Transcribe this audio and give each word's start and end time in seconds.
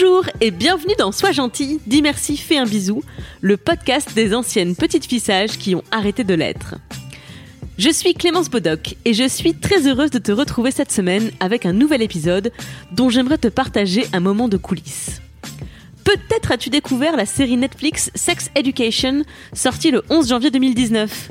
Bonjour 0.00 0.24
et 0.40 0.50
bienvenue 0.50 0.94
dans 0.98 1.12
Sois 1.12 1.32
gentil, 1.32 1.78
dis 1.86 2.00
merci, 2.00 2.38
fais 2.38 2.56
un 2.56 2.64
bisou, 2.64 3.02
le 3.42 3.58
podcast 3.58 4.14
des 4.14 4.34
anciennes 4.34 4.74
petites 4.74 5.04
filles 5.04 5.20
sages 5.20 5.58
qui 5.58 5.74
ont 5.74 5.84
arrêté 5.90 6.24
de 6.24 6.32
l'être. 6.32 6.76
Je 7.76 7.90
suis 7.90 8.14
Clémence 8.14 8.48
Bodoc 8.48 8.96
et 9.04 9.12
je 9.12 9.28
suis 9.28 9.52
très 9.52 9.86
heureuse 9.86 10.10
de 10.10 10.18
te 10.18 10.32
retrouver 10.32 10.70
cette 10.70 10.90
semaine 10.90 11.30
avec 11.38 11.66
un 11.66 11.74
nouvel 11.74 12.00
épisode 12.00 12.50
dont 12.92 13.10
j'aimerais 13.10 13.36
te 13.36 13.48
partager 13.48 14.06
un 14.14 14.20
moment 14.20 14.48
de 14.48 14.56
coulisses. 14.56 15.20
Peut-être 16.02 16.52
as-tu 16.52 16.70
découvert 16.70 17.14
la 17.14 17.26
série 17.26 17.58
Netflix 17.58 18.10
Sex 18.14 18.50
Education 18.54 19.24
sortie 19.52 19.90
le 19.90 20.02
11 20.08 20.30
janvier 20.30 20.50
2019. 20.50 21.30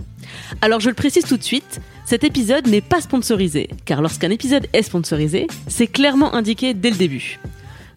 Alors 0.61 0.79
je 0.79 0.89
le 0.89 0.95
précise 0.95 1.23
tout 1.23 1.37
de 1.37 1.43
suite, 1.43 1.79
cet 2.05 2.23
épisode 2.23 2.67
n'est 2.67 2.81
pas 2.81 3.01
sponsorisé, 3.01 3.67
car 3.85 4.03
lorsqu'un 4.03 4.29
épisode 4.29 4.67
est 4.73 4.83
sponsorisé, 4.83 5.47
c'est 5.67 5.87
clairement 5.87 6.35
indiqué 6.35 6.75
dès 6.75 6.91
le 6.91 6.97
début. 6.97 7.39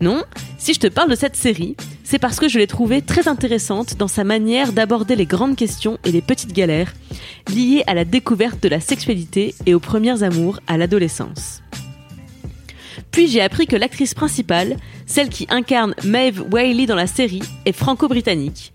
Non, 0.03 0.25
si 0.59 0.75
je 0.75 0.81
te 0.81 0.89
parle 0.89 1.11
de 1.11 1.15
cette 1.15 1.37
série, 1.37 1.77
c'est 2.03 2.19
parce 2.19 2.41
que 2.41 2.49
je 2.49 2.59
l'ai 2.59 2.67
trouvée 2.67 3.03
très 3.03 3.29
intéressante 3.29 3.97
dans 3.97 4.09
sa 4.09 4.25
manière 4.25 4.73
d'aborder 4.73 5.15
les 5.15 5.27
grandes 5.27 5.55
questions 5.55 5.97
et 6.05 6.11
les 6.11 6.21
petites 6.21 6.53
galères 6.53 6.93
liées 7.55 7.85
à 7.87 7.95
la 7.95 8.05
découverte 8.05 8.61
de 8.61 8.69
la 8.69 8.81
sexualité 8.81 9.55
et 9.65 9.75
aux 9.75 9.79
premiers 9.79 10.25
amours 10.25 10.59
à 10.67 10.77
l'adolescence. 10.77 11.63
Puis 13.13 13.29
j'ai 13.29 13.41
appris 13.41 13.69
que 13.69 13.77
l'actrice 13.77 14.13
principale, 14.13 14.77
celle 15.07 15.29
qui 15.29 15.47
incarne 15.51 15.95
Maeve 16.03 16.47
Wiley 16.51 16.87
dans 16.87 16.97
la 16.97 17.07
série, 17.07 17.45
est 17.65 17.71
franco-britannique. 17.71 18.73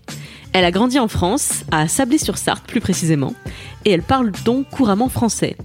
Elle 0.53 0.64
a 0.64 0.72
grandi 0.72 0.97
en 0.97 1.09
France, 1.09 1.66
à 1.72 1.89
Sablé-sur-Sarthe 1.89 2.66
plus 2.66 2.80
précisément, 2.80 3.34
et 3.84 3.91
elle 3.91 4.02
parle 4.02 4.31
donc 4.45 4.69
couramment 4.69 5.09
français. 5.09 5.58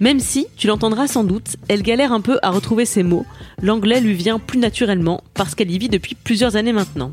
Même 0.00 0.20
si, 0.20 0.46
tu 0.56 0.68
l'entendras 0.68 1.08
sans 1.08 1.24
doute, 1.24 1.56
elle 1.68 1.82
galère 1.82 2.12
un 2.12 2.20
peu 2.20 2.38
à 2.42 2.50
retrouver 2.50 2.84
ses 2.84 3.02
mots, 3.02 3.26
l'anglais 3.62 4.00
lui 4.00 4.14
vient 4.14 4.38
plus 4.38 4.58
naturellement 4.58 5.22
parce 5.34 5.54
qu'elle 5.54 5.70
y 5.70 5.78
vit 5.78 5.88
depuis 5.88 6.14
plusieurs 6.14 6.56
années 6.56 6.72
maintenant. 6.72 7.12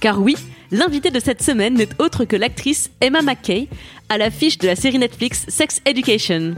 Car 0.00 0.20
oui, 0.20 0.36
l'invité 0.70 1.10
de 1.10 1.20
cette 1.20 1.42
semaine 1.42 1.74
n'est 1.74 1.88
autre 1.98 2.24
que 2.24 2.36
l'actrice 2.36 2.90
Emma 3.00 3.22
McKay, 3.22 3.68
à 4.08 4.18
l'affiche 4.18 4.58
de 4.58 4.66
la 4.66 4.76
série 4.76 4.98
Netflix 4.98 5.46
Sex 5.48 5.80
Education. 5.86 6.54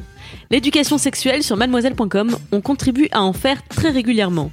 L'éducation 0.50 0.98
sexuelle 0.98 1.42
sur 1.42 1.56
mademoiselle.com, 1.56 2.36
on 2.50 2.60
contribue 2.60 3.08
à 3.12 3.22
en 3.22 3.32
faire 3.32 3.62
très 3.68 3.90
régulièrement. 3.90 4.50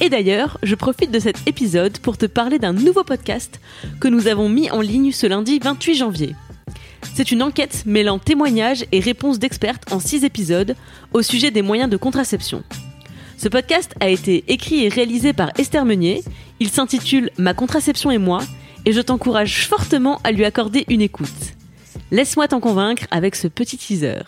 Et 0.00 0.08
d'ailleurs, 0.08 0.58
je 0.64 0.74
profite 0.74 1.12
de 1.12 1.20
cet 1.20 1.46
épisode 1.46 1.98
pour 1.98 2.18
te 2.18 2.26
parler 2.26 2.58
d'un 2.58 2.72
nouveau 2.72 3.04
podcast 3.04 3.60
que 4.00 4.08
nous 4.08 4.26
avons 4.26 4.48
mis 4.48 4.70
en 4.70 4.80
ligne 4.80 5.12
ce 5.12 5.28
lundi 5.28 5.60
28 5.60 5.94
janvier. 5.94 6.34
C'est 7.12 7.30
une 7.30 7.42
enquête 7.42 7.84
mêlant 7.86 8.18
témoignages 8.18 8.86
et 8.92 9.00
réponses 9.00 9.38
d'expertes 9.38 9.92
en 9.92 10.00
6 10.00 10.24
épisodes 10.24 10.76
au 11.12 11.22
sujet 11.22 11.50
des 11.50 11.62
moyens 11.62 11.90
de 11.90 11.96
contraception. 11.96 12.62
Ce 13.36 13.48
podcast 13.48 13.94
a 14.00 14.08
été 14.08 14.44
écrit 14.48 14.84
et 14.84 14.88
réalisé 14.88 15.32
par 15.32 15.50
Esther 15.58 15.84
Meunier. 15.84 16.22
Il 16.60 16.70
s'intitule 16.70 17.30
Ma 17.36 17.52
contraception 17.52 18.10
et 18.10 18.18
moi 18.18 18.40
et 18.86 18.92
je 18.92 19.00
t'encourage 19.00 19.66
fortement 19.66 20.20
à 20.24 20.32
lui 20.32 20.44
accorder 20.44 20.84
une 20.88 21.00
écoute. 21.00 21.28
Laisse-moi 22.10 22.48
t'en 22.48 22.60
convaincre 22.60 23.04
avec 23.10 23.34
ce 23.34 23.48
petit 23.48 23.76
teaser. 23.76 24.22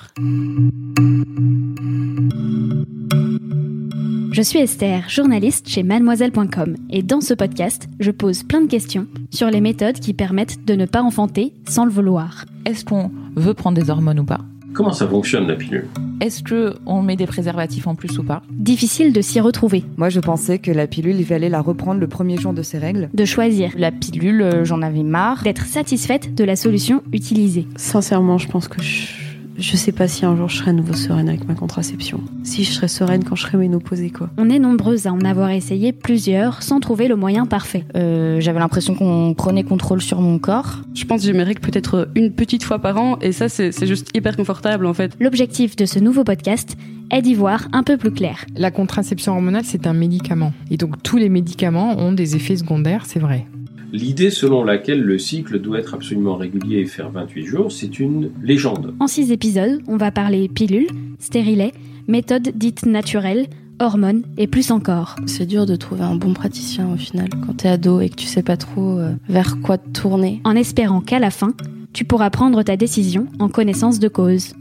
Je 4.37 4.43
suis 4.43 4.59
Esther, 4.59 5.09
journaliste 5.09 5.67
chez 5.67 5.83
mademoiselle.com 5.83 6.77
et 6.91 7.03
dans 7.03 7.23
ce 7.23 7.33
podcast, 7.33 7.89
je 8.01 8.11
pose 8.11 8.43
plein 8.43 8.61
de 8.61 8.67
questions 8.67 9.07
sur 9.31 9.49
les 9.49 9.63
méthodes 9.63 9.99
qui 9.99 10.13
permettent 10.13 10.63
de 10.67 10.75
ne 10.75 10.85
pas 10.85 11.01
enfanter 11.03 11.55
sans 11.67 11.87
le 11.87 11.91
vouloir. 11.91 12.45
Est-ce 12.67 12.85
qu'on 12.85 13.11
veut 13.35 13.55
prendre 13.55 13.81
des 13.81 13.89
hormones 13.89 14.21
ou 14.21 14.27
pas? 14.27 14.41
Comment 14.75 14.93
ça 14.93 15.09
fonctionne 15.09 15.47
la 15.47 15.55
pilule? 15.55 15.87
Est-ce 16.21 16.43
que 16.43 16.75
on 16.85 17.01
met 17.01 17.17
des 17.17 17.25
préservatifs 17.25 17.87
en 17.87 17.95
plus 17.95 18.19
ou 18.19 18.25
pas? 18.25 18.43
Difficile 18.51 19.15
de 19.15 19.23
s'y 19.23 19.41
retrouver, 19.41 19.85
Moi, 19.97 20.11
je 20.11 20.21
pensais 20.21 20.59
que 20.59 20.71
la 20.71 20.87
pilule, 20.87 21.17
il 21.19 21.25
fallait 21.25 21.49
la 21.49 21.63
reprendre 21.63 21.99
le 21.99 22.07
premier 22.07 22.37
jour 22.37 22.53
de 22.53 22.61
ses 22.61 22.77
règles. 22.77 23.09
de 23.15 23.25
choisir, 23.25 23.73
La 23.79 23.91
pilule, 23.91 24.43
euh, 24.43 24.65
j'en 24.67 24.83
avais 24.83 25.03
marre. 25.03 25.45
d'être 25.45 25.65
satisfaite 25.65 26.35
de 26.35 26.45
la 26.45 26.57
solution 26.57 27.03
utilisée. 27.11 27.67
Sincèrement, 27.77 28.37
je 28.37 28.49
pense 28.49 28.69
que 28.69 28.83
je, 28.83 29.07
je 29.59 29.77
sais 29.77 29.93
pas 29.93 30.09
si 30.09 30.25
un 30.25 30.37
jour 30.37 30.49
je 30.49 30.59
serai 30.59 30.71
à 30.71 30.75
nouveau 30.75 30.95
sereine 30.95 31.29
avec 31.29 31.47
ma 31.47 31.55
contraception. 31.55 32.21
Si 32.45 32.65
je 32.65 32.73
serai 32.73 32.89
sereine 32.89 33.25
quand 33.25 33.35
je 33.37 33.43
serai 33.43 33.59
ménopausée, 33.59 34.11
quoi. 34.11 34.31
On 34.37 34.51
est 34.51 34.59
nombreuses 34.59 35.07
à 35.07 35.13
en 35.13 35.21
avoir 35.21 35.51
essayé 35.51 35.93
plusieurs 35.93 36.63
sans 36.63 36.81
trouver 36.81 37.09
le 37.09 37.17
moyen 37.17 37.47
parfait. 37.47 37.85
Euh, 37.97 38.41
J'avais 38.41 38.59
l'impression 38.59 38.95
qu'on 38.95 39.35
prenait 39.35 39.65
contrôle 39.65 40.01
sur 40.03 40.21
mon 40.21 40.39
corps. 40.39 40.83
Je 40.95 41.05
pense 41.05 41.21
que 41.23 41.27
j'ai 41.27 41.33
mes 41.33 41.43
règles 41.43 41.61
peut-être 41.61 42.09
une 42.15 42.33
petite 42.33 42.65
fois 42.65 42.79
par 42.79 42.97
an, 42.99 43.19
et 43.21 43.33
ça, 43.33 43.49
c'est 43.49 43.73
c'est 43.73 43.87
juste 43.87 44.11
hyper 44.15 44.37
confortable, 44.37 44.87
en 44.87 44.95
fait. 44.95 45.17
L'objectif 45.21 45.77
de 45.77 45.87
ce 45.87 45.99
nouveau 45.99 46.25
podcast 46.25 46.77
est 47.11 47.23
d'y 47.23 47.35
voir 47.35 47.69
un 47.73 47.83
peu 47.83 47.97
plus 47.97 48.11
clair. 48.11 48.45
La 48.57 48.71
contraception 48.71 49.33
hormonale, 49.33 49.65
c'est 49.65 49.87
un 49.87 49.93
médicament. 49.93 50.53
Et 50.71 50.77
donc 50.77 51.03
tous 51.03 51.17
les 51.19 51.29
médicaments 51.29 51.99
ont 51.99 52.13
des 52.13 52.37
effets 52.37 52.57
secondaires, 52.57 53.05
c'est 53.07 53.21
vrai. 53.21 53.47
L'idée 53.93 54.31
selon 54.31 54.65
laquelle 54.65 55.01
le 55.01 55.19
cycle 55.19 55.61
doit 55.61 55.79
être 55.79 55.95
absolument 55.95 56.37
régulier 56.37 56.79
et 56.79 56.87
faire 56.87 57.11
28 57.11 57.45
jours, 57.45 57.73
c'est 57.73 57.99
une 57.99 58.31
légende. 58.43 58.95
En 59.01 59.07
six 59.07 59.31
épisodes, 59.31 59.81
on 59.87 59.97
va 59.97 60.11
parler 60.11 60.49
pilules, 60.49 60.89
stérilets, 61.19 61.73
méthodes 62.09 62.51
dites 62.55 62.85
naturelles, 62.85 63.47
hormones 63.79 64.23
et 64.39 64.47
plus 64.47 64.71
encore. 64.71 65.17
C'est 65.27 65.47
dur 65.47 65.67
de 65.67 65.77
trouver 65.77 66.03
un 66.03 66.17
bon 66.17 66.33
praticien 66.33 66.93
au 66.93 66.97
final 66.97 67.29
quand 67.45 67.59
t'es 67.59 67.69
ado 67.69 68.01
et 68.01 68.09
que 68.09 68.17
tu 68.17 68.27
sais 68.27 68.43
pas 68.43 68.57
trop 68.57 68.99
euh, 68.99 69.13
vers 69.29 69.61
quoi 69.63 69.79
te 69.79 69.89
tourner. 69.91 70.41
En 70.45 70.57
espérant 70.57 71.01
qu'à 71.01 71.19
la 71.19 71.31
fin, 71.31 71.53
tu 71.93 72.05
pourras 72.05 72.31
prendre 72.31 72.63
ta 72.63 72.77
décision 72.77 73.27
en 73.39 73.49
connaissance 73.49 73.99
de 73.99 74.09
cause. 74.09 74.55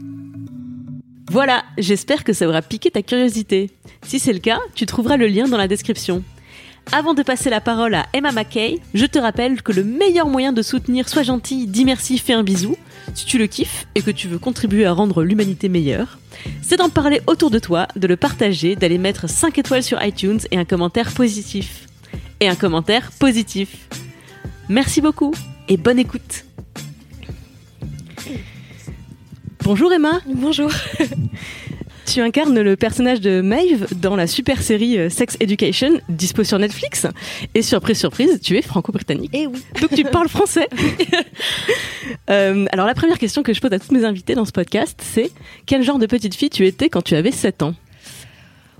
Voilà, 1.30 1.64
j'espère 1.76 2.22
que 2.22 2.32
ça 2.32 2.48
aura 2.48 2.62
piqué 2.62 2.90
ta 2.90 3.02
curiosité. 3.02 3.70
Si 4.02 4.18
c'est 4.20 4.32
le 4.32 4.38
cas, 4.38 4.60
tu 4.74 4.86
trouveras 4.86 5.16
le 5.16 5.26
lien 5.26 5.48
dans 5.48 5.56
la 5.56 5.66
description. 5.66 6.22
Avant 6.92 7.14
de 7.14 7.22
passer 7.22 7.50
la 7.50 7.60
parole 7.60 7.94
à 7.94 8.06
Emma 8.12 8.30
McKay, 8.30 8.78
je 8.94 9.06
te 9.06 9.18
rappelle 9.18 9.62
que 9.62 9.72
le 9.72 9.82
meilleur 9.82 10.28
moyen 10.28 10.52
de 10.52 10.62
soutenir 10.62 11.08
Sois 11.08 11.24
gentil, 11.24 11.66
dis 11.66 11.84
merci, 11.84 12.16
fais 12.16 12.32
un 12.32 12.44
bisou, 12.44 12.76
si 13.14 13.26
tu 13.26 13.38
le 13.38 13.48
kiffes 13.48 13.86
et 13.94 14.02
que 14.02 14.10
tu 14.10 14.28
veux 14.28 14.38
contribuer 14.38 14.86
à 14.86 14.92
rendre 14.92 15.24
l'humanité 15.24 15.68
meilleure, 15.68 16.18
c'est 16.62 16.76
d'en 16.76 16.88
parler 16.88 17.20
autour 17.26 17.50
de 17.50 17.58
toi, 17.58 17.88
de 17.96 18.06
le 18.06 18.16
partager, 18.16 18.76
d'aller 18.76 18.98
mettre 18.98 19.28
5 19.28 19.58
étoiles 19.58 19.82
sur 19.82 20.02
iTunes 20.02 20.40
et 20.50 20.58
un 20.58 20.64
commentaire 20.64 21.10
positif. 21.12 21.86
Et 22.38 22.48
un 22.48 22.54
commentaire 22.54 23.10
positif. 23.18 23.88
Merci 24.68 25.00
beaucoup 25.00 25.32
et 25.68 25.76
bonne 25.76 25.98
écoute. 25.98 26.44
Bonjour 29.64 29.92
Emma. 29.92 30.20
Bonjour. 30.26 30.70
Tu 32.16 32.22
incarnes 32.22 32.58
le 32.58 32.76
personnage 32.76 33.20
de 33.20 33.42
Maeve 33.42 33.88
dans 33.94 34.16
la 34.16 34.26
super 34.26 34.62
série 34.62 34.96
euh, 34.96 35.10
Sex 35.10 35.36
Education, 35.38 36.00
dispo 36.08 36.44
sur 36.44 36.58
Netflix. 36.58 37.06
Et 37.54 37.60
surprise, 37.60 37.98
surprise, 37.98 38.40
tu 38.40 38.56
es 38.56 38.62
franco-britannique. 38.62 39.34
Et 39.34 39.46
oui. 39.46 39.62
Donc 39.82 39.90
tu 39.94 40.02
parles 40.02 40.30
français. 40.30 40.66
Euh, 42.30 42.66
alors 42.72 42.86
la 42.86 42.94
première 42.94 43.18
question 43.18 43.42
que 43.42 43.52
je 43.52 43.60
pose 43.60 43.72
à 43.72 43.78
toutes 43.78 43.92
mes 43.92 44.04
invités 44.04 44.34
dans 44.34 44.44
ce 44.44 44.52
podcast, 44.52 45.00
c'est 45.02 45.30
quel 45.64 45.82
genre 45.82 45.98
de 45.98 46.06
petite 46.06 46.34
fille 46.34 46.50
tu 46.50 46.66
étais 46.66 46.88
quand 46.88 47.02
tu 47.02 47.14
avais 47.14 47.30
7 47.30 47.62
ans? 47.62 47.74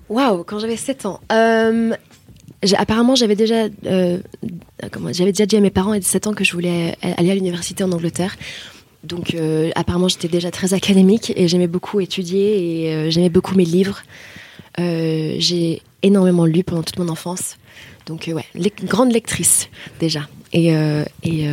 Waouh, 0.09 0.43
quand 0.45 0.59
j'avais 0.59 0.77
7 0.77 1.07
ans. 1.07 1.21
Euh, 1.33 1.95
apparemment, 2.77 3.15
j'avais 3.15 3.37
déjà, 3.37 3.67
euh, 3.87 4.19
comment, 4.91 5.13
j'avais 5.13 5.33
déjà 5.33 5.47
dit 5.47 5.57
à 5.57 5.61
mes 5.61 5.71
parents 5.71 5.93
à 5.93 5.99
17 5.99 6.29
ans 6.29 6.35
que 6.35 6.45
je 6.45 6.53
voulais 6.53 6.97
aller 7.03 7.31
à 7.31 7.35
l'université 7.35 7.85
en 7.85 7.93
Angleterre. 7.93 8.37
Donc, 9.07 9.35
euh, 9.35 9.71
apparemment, 9.77 10.09
j'étais 10.09 10.29
déjà 10.29 10.51
très 10.51 10.75
académique 10.75 11.33
et 11.37 11.47
j'aimais 11.47 11.69
beaucoup 11.69 12.01
étudier 12.01 12.87
et 12.87 12.95
euh, 12.95 13.11
j'aimais 13.11 13.29
beaucoup 13.29 13.55
mes 13.55 13.65
livres. 13.65 14.03
Euh, 14.81 15.37
j'ai 15.39 15.81
énormément 16.03 16.45
lu 16.45 16.65
pendant 16.65 16.83
toute 16.83 16.99
mon 16.99 17.09
enfance. 17.09 17.57
Donc, 18.07 18.31
ouais, 18.33 18.45
grande 18.85 19.13
lectrice 19.13 19.69
déjà. 20.01 20.29
Et, 20.53 20.69
et, 21.23 21.47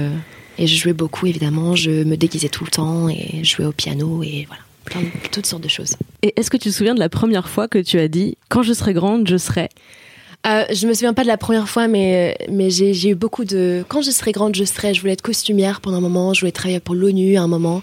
et 0.57 0.67
je 0.67 0.75
jouais 0.75 0.93
beaucoup, 0.93 1.25
évidemment. 1.25 1.75
Je 1.75 2.03
me 2.03 2.15
déguisais 2.15 2.49
tout 2.49 2.63
le 2.63 2.69
temps 2.69 3.09
et 3.09 3.43
je 3.43 3.55
jouais 3.55 3.65
au 3.65 3.71
piano 3.71 4.21
et 4.21 4.45
voilà, 4.47 4.61
plein 4.85 5.01
toutes 5.31 5.47
sortes 5.47 5.63
de 5.63 5.67
choses. 5.67 5.95
Et 6.21 6.33
est-ce 6.39 6.51
que 6.51 6.57
tu 6.57 6.69
te 6.69 6.73
souviens 6.73 6.93
de 6.93 6.99
la 6.99 7.09
première 7.09 7.49
fois 7.49 7.67
que 7.67 7.79
tu 7.79 7.97
as 7.97 8.07
dit 8.07 8.37
quand 8.49 8.61
je 8.61 8.73
serai 8.73 8.93
grande, 8.93 9.27
je 9.27 9.37
serai 9.37 9.69
Euh, 10.45 10.65
je 10.73 10.87
me 10.87 10.93
souviens 10.93 11.13
pas 11.13 11.23
de 11.23 11.27
la 11.27 11.37
première 11.37 11.69
fois, 11.69 11.87
mais, 11.87 12.37
mais 12.51 12.69
j'ai 12.69 13.09
eu 13.09 13.15
beaucoup 13.15 13.45
de. 13.45 13.85
Quand 13.87 14.01
je 14.01 14.11
serai 14.11 14.31
grande, 14.33 14.55
je 14.55 14.63
serai. 14.65 14.93
Je 14.93 14.99
voulais 14.99 15.13
être 15.13 15.21
costumière 15.21 15.79
pendant 15.79 15.97
un 15.97 16.01
moment. 16.01 16.33
Je 16.33 16.41
voulais 16.41 16.51
travailler 16.51 16.79
pour 16.81 16.95
l'ONU 16.95 17.37
à 17.37 17.41
un 17.43 17.47
moment. 17.47 17.81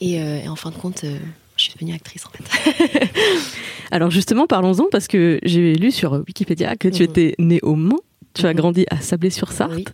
Et, 0.00 0.20
euh, 0.20 0.40
et 0.44 0.48
en 0.48 0.54
fin 0.56 0.70
de 0.70 0.76
compte, 0.76 1.02
euh, 1.04 1.16
je 1.56 1.64
suis 1.64 1.72
devenue 1.74 1.92
actrice 1.94 2.24
en 2.24 2.30
fait. 2.30 3.02
Alors 3.90 4.10
justement, 4.10 4.46
parlons-en 4.46 4.86
parce 4.92 5.08
que 5.08 5.40
j'ai 5.42 5.74
lu 5.74 5.90
sur 5.90 6.12
Wikipédia 6.28 6.76
que 6.76 6.86
tu 6.88 7.02
Mhm. 7.02 7.08
étais 7.08 7.34
né 7.38 7.58
au 7.62 7.74
Mans. 7.74 7.98
Tu 8.38 8.46
as 8.46 8.50
Mhm. 8.50 8.56
grandi 8.56 8.86
à 8.90 9.00
Sablé-sur-Sarthe. 9.00 9.72
Oui. 9.74 9.84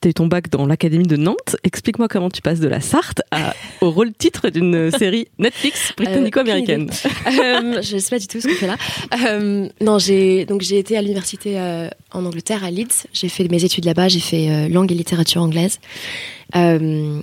Tu 0.00 0.08
as 0.08 0.10
eu 0.10 0.14
ton 0.14 0.26
bac 0.26 0.50
dans 0.50 0.66
l'Académie 0.66 1.06
de 1.06 1.16
Nantes. 1.16 1.56
Explique-moi 1.62 2.08
comment 2.08 2.28
tu 2.30 2.42
passes 2.42 2.60
de 2.60 2.68
la 2.68 2.80
Sarthe 2.80 3.22
à- 3.30 3.54
au 3.80 3.90
rôle 3.90 4.12
titre 4.12 4.50
d'une 4.50 4.90
série 4.98 5.28
Netflix 5.38 5.92
britannico-américaine. 5.96 6.90
Euh, 7.26 7.80
je 7.82 7.98
sais 7.98 8.10
pas 8.10 8.18
du 8.18 8.26
tout 8.26 8.40
ce 8.40 8.48
qu'on 8.48 8.54
fait 8.54 8.66
là. 8.66 8.76
Euh, 9.28 9.68
non, 9.80 9.98
j'ai 9.98 10.40
été 10.78 10.96
à 10.96 11.02
l'université 11.02 11.58
euh, 11.58 11.88
en 12.12 12.24
Angleterre 12.24 12.64
à 12.64 12.70
Leeds. 12.70 13.06
J'ai 13.12 13.28
fait 13.28 13.48
mes 13.50 13.64
études 13.64 13.84
là-bas. 13.84 14.08
J'ai 14.08 14.20
fait 14.20 14.50
euh, 14.50 14.68
langue 14.68 14.90
et 14.90 14.94
littérature 14.94 15.40
anglaise. 15.42 15.78
Euh, 16.56 17.20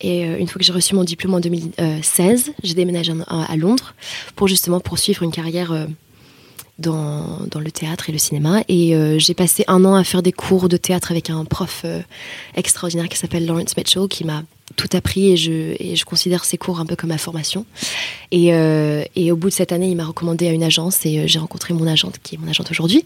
et 0.00 0.24
euh, 0.26 0.38
une 0.38 0.48
fois 0.48 0.58
que 0.58 0.64
j'ai 0.64 0.72
reçu 0.72 0.94
mon 0.94 1.04
diplôme 1.04 1.34
en 1.34 1.40
2016, 1.40 2.52
j'ai 2.62 2.74
déménagé 2.74 3.12
à, 3.28 3.56
Londres 3.56 3.94
pour 4.36 4.48
justement 4.48 4.80
poursuivre 4.80 5.22
une 5.22 5.30
carrière 5.30 5.72
euh, 5.72 5.86
dans, 6.82 7.38
le 7.58 7.70
théâtre 7.70 8.10
et 8.10 8.12
le 8.12 8.18
cinéma. 8.18 8.62
Et 8.68 8.94
euh, 8.94 9.18
j'ai 9.18 9.34
passé 9.34 9.64
un 9.68 9.84
an 9.84 9.94
à 9.94 10.04
faire 10.04 10.22
des 10.22 10.32
cours 10.32 10.68
de 10.68 10.76
théâtre 10.76 11.10
avec 11.10 11.30
un 11.30 11.44
prof 11.44 11.82
euh, 11.84 12.00
extraordinaire 12.54 13.08
qui 13.08 13.16
s'appelle 13.16 13.46
Lawrence 13.46 13.76
Mitchell, 13.76 14.08
qui 14.08 14.24
m'a 14.24 14.42
tout 14.76 14.88
appris 14.92 15.32
et 15.32 15.36
je, 15.36 15.76
je 15.94 16.04
considère 16.04 16.44
ses 16.44 16.56
cours 16.56 16.80
un 16.80 16.86
peu 16.86 16.96
comme 16.96 17.10
ma 17.10 17.18
formation. 17.18 17.64
Et, 18.30 18.54
euh, 18.54 19.04
et 19.16 19.32
au 19.32 19.36
bout 19.36 19.48
de 19.48 19.54
cette 19.54 19.72
année, 19.72 19.88
il 19.88 19.96
m'a 19.96 20.04
recommandé 20.04 20.48
à 20.48 20.52
une 20.52 20.62
agence 20.62 21.04
et 21.06 21.28
j'ai 21.28 21.38
rencontré 21.38 21.74
mon 21.74 21.86
agente, 21.86 22.18
qui 22.22 22.34
est 22.34 22.38
mon 22.38 22.48
agente 22.48 22.70
aujourd'hui. 22.70 23.04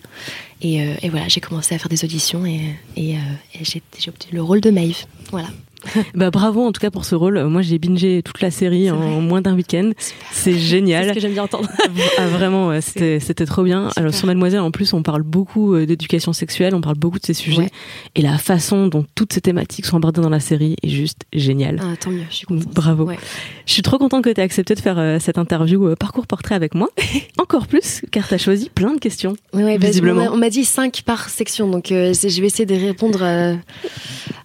Et, 0.62 0.76
et 1.02 1.08
voilà, 1.08 1.28
j'ai 1.28 1.40
commencé 1.40 1.74
à 1.74 1.78
faire 1.78 1.88
des 1.88 2.04
auditions 2.04 2.46
et, 2.46 2.76
j'ai 2.96 4.08
obtenu 4.08 4.34
le 4.34 4.42
rôle 4.42 4.60
de 4.60 4.70
Maeve. 4.70 5.04
Voilà. 5.30 5.48
Bah 6.14 6.30
bravo 6.30 6.62
en 6.64 6.72
tout 6.72 6.80
cas 6.80 6.90
pour 6.90 7.04
ce 7.04 7.14
rôle. 7.14 7.42
Moi 7.44 7.62
j'ai 7.62 7.78
bingé 7.78 8.22
toute 8.22 8.40
la 8.40 8.50
série 8.50 8.90
en 8.90 9.20
moins 9.20 9.40
d'un 9.40 9.54
week-end. 9.54 9.90
C'est 9.98 10.52
C'est 10.52 10.58
génial. 10.58 11.08
ce 11.08 11.14
que 11.14 11.20
j'aime 11.20 11.32
bien 11.32 11.44
entendre. 11.44 11.68
Ah 12.18 12.26
vraiment, 12.28 12.80
c'était 12.80 13.20
c'était 13.20 13.46
trop 13.46 13.62
bien. 13.62 13.88
Super. 13.88 14.02
Alors 14.02 14.14
sur 14.14 14.26
Mademoiselle, 14.26 14.60
en 14.60 14.70
plus, 14.70 14.92
on 14.92 15.02
parle 15.02 15.22
beaucoup 15.22 15.74
euh, 15.74 15.86
d'éducation 15.86 16.32
sexuelle, 16.32 16.74
on 16.74 16.80
parle 16.80 16.96
beaucoup 16.96 17.18
de 17.18 17.24
ces 17.26 17.34
sujets, 17.34 17.56
Ouais. 17.62 17.70
et 18.14 18.22
la 18.22 18.38
façon 18.38 18.86
dont 18.86 19.04
toutes 19.14 19.32
ces 19.32 19.40
thématiques 19.40 19.86
sont 19.86 19.96
abordées 19.96 20.20
dans 20.20 20.28
la 20.30 20.40
série 20.40 20.76
est 20.82 20.88
juste 20.88 21.22
géniale. 21.32 21.80
Ah, 21.82 21.96
tant 21.96 22.10
mieux, 22.10 22.24
je 22.30 22.36
suis 22.36 22.46
contente. 22.46 22.72
Bravo. 22.74 23.04
Ouais. 23.04 23.18
Je 23.66 23.72
suis 23.72 23.82
trop 23.82 23.98
contente 23.98 24.24
que 24.24 24.30
tu 24.30 24.40
aies 24.40 24.44
accepté 24.44 24.74
de 24.74 24.80
faire 24.80 24.98
euh, 24.98 25.18
cette 25.20 25.38
interview 25.38 25.88
euh, 25.88 25.96
parcours 25.96 26.26
portrait 26.26 26.54
avec 26.54 26.74
moi. 26.74 26.88
Encore 27.38 27.66
plus, 27.66 28.02
car 28.10 28.26
tu 28.28 28.34
as 28.34 28.38
choisi 28.38 28.70
plein 28.70 28.94
de 28.94 28.98
questions. 28.98 29.36
Ouais, 29.52 29.78
bah, 29.78 29.86
Visiblement. 29.88 30.28
on 30.32 30.36
m'a- 30.36 30.50
dit 30.50 30.64
5 30.64 31.02
par 31.04 31.28
section, 31.28 31.68
donc 31.68 31.90
euh, 31.92 32.12
c'est- 32.14 32.28
je 32.30 32.40
vais 32.40 32.46
essayer 32.46 32.66
de 32.66 32.74
répondre 32.74 33.22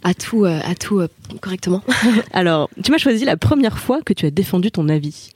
à 0.03 0.13
tout, 0.13 0.45
à 0.45 0.75
tout 0.79 1.01
correctement. 1.37 1.81
Alors, 2.33 2.69
tu 2.83 2.91
m'as 2.91 2.97
choisi 2.97 3.25
la 3.25 3.37
première 3.37 3.77
fois 3.77 4.01
que 4.01 4.13
tu 4.13 4.25
as 4.25 4.31
défendu 4.31 4.71
ton 4.71 4.89
avis. 4.89 5.31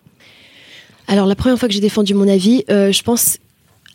Alors 1.07 1.27
la 1.27 1.35
première 1.35 1.57
fois 1.59 1.67
que 1.67 1.73
j'ai 1.73 1.81
défendu 1.81 2.13
mon 2.13 2.27
avis, 2.27 2.63
euh, 2.69 2.91
je 2.91 3.03
pense 3.03 3.37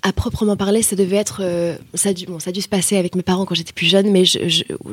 à 0.02 0.12
proprement 0.12 0.56
parler, 0.56 0.82
ça 0.82 0.96
devait 0.96 1.16
être, 1.16 1.40
euh, 1.42 1.76
ça 1.94 2.12
dû, 2.12 2.26
bon, 2.26 2.38
ça 2.38 2.50
a 2.50 2.52
dû 2.52 2.62
se 2.62 2.68
passer 2.68 2.96
avec 2.96 3.14
mes 3.14 3.22
parents 3.22 3.44
quand 3.44 3.54
j'étais 3.54 3.72
plus 3.72 3.86
jeune, 3.86 4.10
mais 4.10 4.22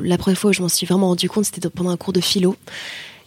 la 0.02 0.18
première 0.18 0.38
fois 0.38 0.50
où 0.50 0.52
je 0.52 0.60
m'en 0.60 0.68
suis 0.68 0.86
vraiment 0.86 1.08
rendu 1.08 1.28
compte, 1.28 1.44
c'était 1.44 1.66
pendant 1.70 1.90
un 1.90 1.96
cours 1.96 2.12
de 2.12 2.20
philo, 2.20 2.56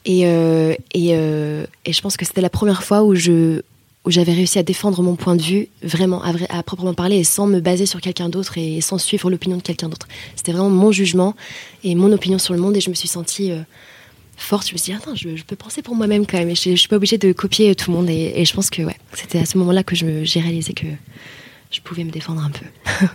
et 0.05 0.27
euh, 0.27 0.75
et, 0.93 1.11
et 1.11 1.93
je 1.93 2.01
pense 2.01 2.17
que 2.17 2.25
c'était 2.25 2.41
la 2.41 2.49
première 2.49 2.83
fois 2.83 3.03
où 3.03 3.15
je 3.15 3.61
où 4.05 4.09
j'avais 4.11 4.33
réussi 4.33 4.57
à 4.57 4.63
défendre 4.63 5.03
mon 5.03 5.15
point 5.15 5.35
de 5.35 5.41
vue 5.43 5.67
vraiment 5.83 6.23
à, 6.23 6.31
vrai- 6.31 6.47
à 6.49 6.63
proprement 6.63 6.93
parler 6.95 7.17
et 7.17 7.23
sans 7.23 7.45
me 7.47 7.59
baser 7.59 7.85
sur 7.85 8.01
quelqu'un 8.01 8.29
d'autre 8.29 8.57
et 8.57 8.81
sans 8.81 8.97
suivre 8.97 9.29
l'opinion 9.29 9.57
de 9.57 9.61
quelqu'un 9.61 9.89
d'autre. 9.89 10.07
C'était 10.35 10.51
vraiment 10.53 10.69
mon 10.71 10.91
jugement 10.91 11.35
et 11.83 11.93
mon 11.93 12.11
opinion 12.11 12.39
sur 12.39 12.53
le 12.55 12.59
monde 12.59 12.75
et 12.75 12.81
je 12.81 12.89
me 12.89 12.95
suis 12.95 13.07
sentie 13.07 13.51
euh, 13.51 13.61
forte. 14.37 14.67
Je 14.67 14.73
me 14.73 14.77
suis 14.79 14.91
dit, 14.91 14.97
attends, 14.97 15.13
je, 15.13 15.35
je 15.35 15.43
peux 15.43 15.55
penser 15.55 15.83
pour 15.83 15.95
moi-même 15.95 16.25
quand 16.25 16.39
même. 16.39 16.49
Et 16.49 16.55
je, 16.55 16.71
je 16.71 16.75
suis 16.75 16.87
pas 16.87 16.95
obligée 16.95 17.19
de 17.19 17.31
copier 17.31 17.75
tout 17.75 17.91
le 17.91 17.97
monde. 17.97 18.09
Et, 18.09 18.33
et 18.35 18.43
je 18.45 18.53
pense 18.55 18.71
que 18.71 18.81
ouais, 18.81 18.97
c'était 19.13 19.37
à 19.37 19.45
ce 19.45 19.57
moment-là 19.59 19.83
que 19.83 19.95
j'ai 19.95 20.39
réalisé 20.39 20.73
que 20.73 20.87
je 21.69 21.79
pouvais 21.81 22.03
me 22.03 22.09
défendre 22.11 22.43
un 22.43 22.49
peu. 22.49 22.65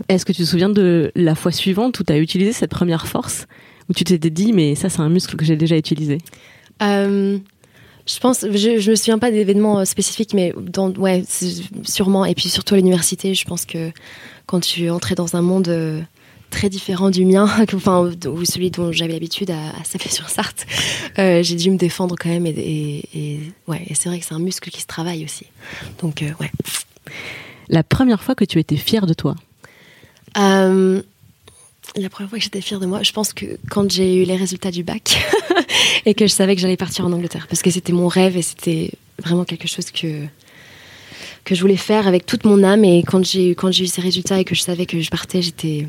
Est-ce 0.09 0.25
que 0.25 0.33
tu 0.33 0.43
te 0.43 0.47
souviens 0.49 0.69
de 0.71 1.11
la 1.17 1.35
fois 1.35 1.51
suivante 1.51 1.99
où 1.99 2.05
tu 2.05 2.13
as 2.13 2.19
utilisé 2.19 2.53
cette 2.53 2.71
première 2.71 3.09
force? 3.09 3.47
Où 3.89 3.93
tu 3.93 4.05
t'étais 4.05 4.31
dit, 4.31 4.53
mais 4.53 4.77
ça, 4.77 4.89
c'est 4.89 5.01
un 5.01 5.09
muscle 5.09 5.35
que 5.37 5.45
j'ai 5.45 5.57
déjà 5.57 5.77
utilisé 5.77 6.19
Euh, 6.83 7.39
je 8.07 8.19
pense, 8.21 8.43
je, 8.51 8.79
je 8.79 8.91
me 8.91 8.97
souviens 8.97 9.19
pas 9.19 9.31
d'événements 9.31 9.81
euh, 9.81 9.85
spécifiques, 9.85 10.33
mais 10.35 10.55
dans, 10.57 10.91
ouais, 10.93 11.25
sûrement. 11.85 12.25
Et 12.25 12.35
puis 12.35 12.49
surtout 12.49 12.75
à 12.75 12.77
l'université, 12.77 13.35
je 13.35 13.45
pense 13.45 13.65
que 13.65 13.91
quand 14.47 14.61
tu 14.61 14.89
entrais 14.91 15.15
dans 15.15 15.35
un 15.37 15.43
monde 15.43 15.69
euh, 15.69 16.01
très 16.51 16.69
différent 16.69 17.11
du 17.11 17.25
mien, 17.25 17.49
enfin, 17.75 18.11
ou 18.27 18.45
celui 18.45 18.71
dont 18.71 18.93
j'avais 18.93 19.13
l'habitude 19.15 19.51
à, 19.51 19.71
à 19.81 19.85
Sablé-sur-Sarthe, 19.85 20.67
euh, 21.19 21.43
j'ai 21.43 21.57
dû 21.57 21.71
me 21.71 21.77
défendre 21.77 22.15
quand 22.19 22.29
même. 22.29 22.47
Et, 22.47 22.51
et, 22.51 23.09
et- 23.15 23.41
ouais, 23.67 23.83
et 23.89 23.95
c'est 23.95 24.09
vrai 24.09 24.21
que 24.21 24.25
c'est 24.25 24.35
un 24.35 24.39
muscle 24.39 24.71
qui 24.71 24.81
se 24.81 24.87
travaille 24.87 25.25
aussi. 25.25 25.47
Donc, 26.01 26.23
euh, 26.23 26.31
ouais. 26.41 26.51
La 27.69 27.83
première 27.83 28.23
fois 28.23 28.35
que 28.37 28.45
tu 28.45 28.61
étais 28.61 28.77
fière 28.77 29.07
de 29.07 29.15
toi? 29.15 29.35
La 31.97 32.09
première 32.11 32.29
fois 32.31 32.39
que 32.39 32.45
j'étais 32.45 32.61
fière 32.61 32.81
de 32.81 32.87
moi, 32.87 33.03
je 33.03 33.13
pense 33.13 33.33
que 33.33 33.47
quand 33.71 33.91
j'ai 33.91 34.23
eu 34.23 34.25
les 34.25 34.37
résultats 34.37 34.71
du 34.71 34.83
bac 34.83 35.17
et 36.07 36.15
que 36.15 36.27
je 36.27 36.33
savais 36.33 36.55
que 36.55 36.61
j'allais 36.61 36.77
partir 36.77 37.07
en 37.07 37.13
Angleterre, 37.13 37.47
parce 37.49 37.63
que 37.63 37.71
c'était 37.71 37.93
mon 37.93 38.09
rêve 38.09 38.37
et 38.37 38.43
c'était 38.43 38.91
vraiment 39.23 39.45
quelque 39.45 39.69
chose 39.69 39.91
que 39.91 40.25
que 41.45 41.55
je 41.55 41.61
voulais 41.61 41.77
faire 41.77 42.09
avec 42.09 42.27
toute 42.27 42.45
mon 42.45 42.63
âme. 42.65 42.85
Et 42.85 43.03
quand 43.05 43.25
j'ai 43.25 43.51
eu 43.51 43.55
quand 43.55 43.71
j'ai 43.73 43.85
eu 43.85 43.87
ces 43.87 44.01
résultats 44.01 44.41
et 44.41 44.45
que 44.45 44.55
je 44.55 44.63
savais 44.63 44.85
que 44.87 45.01
je 45.01 45.11
partais, 45.11 45.43
j'étais 45.43 45.87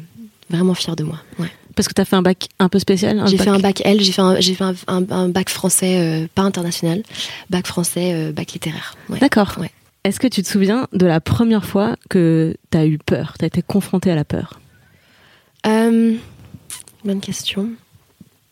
vraiment 0.49 0.75
fière 0.75 0.95
de 0.95 1.03
moi. 1.03 1.19
Ouais. 1.39 1.49
Parce 1.75 1.87
que 1.87 1.93
tu 1.93 2.01
as 2.01 2.05
fait 2.05 2.15
un 2.15 2.21
bac 2.21 2.47
un 2.59 2.69
peu 2.69 2.79
spécial 2.79 3.21
J'ai 3.27 3.37
fait 3.37 3.49
un 3.49 3.59
bac 3.59 3.81
L, 3.85 4.01
j'ai 4.01 4.11
fait 4.11 4.21
un, 4.21 4.39
j'ai 4.39 4.53
fait 4.55 4.63
un, 4.63 4.75
un- 4.87 5.09
un 5.11 5.29
bac 5.29 5.49
français, 5.49 5.97
euh, 5.99 6.27
pas 6.33 6.41
international, 6.43 7.03
bac 7.49 7.67
français, 7.67 8.13
euh, 8.13 8.31
bac 8.31 8.53
littéraire. 8.53 8.95
Ouais. 9.09 9.19
D'accord. 9.19 9.55
Ouais. 9.59 9.69
Est-ce 10.03 10.19
que 10.19 10.27
tu 10.27 10.41
te 10.41 10.47
souviens 10.47 10.87
de 10.93 11.05
la 11.05 11.19
première 11.19 11.65
fois 11.65 11.95
que 12.09 12.55
tu 12.71 12.77
as 12.77 12.85
eu 12.85 12.97
peur 12.97 13.33
Tu 13.37 13.43
as 13.45 13.47
été 13.47 13.61
confrontée 13.61 14.09
à 14.09 14.15
la 14.15 14.23
peur? 14.25 14.59
Euh, 15.65 16.15
bonne 17.03 17.19
question. 17.21 17.69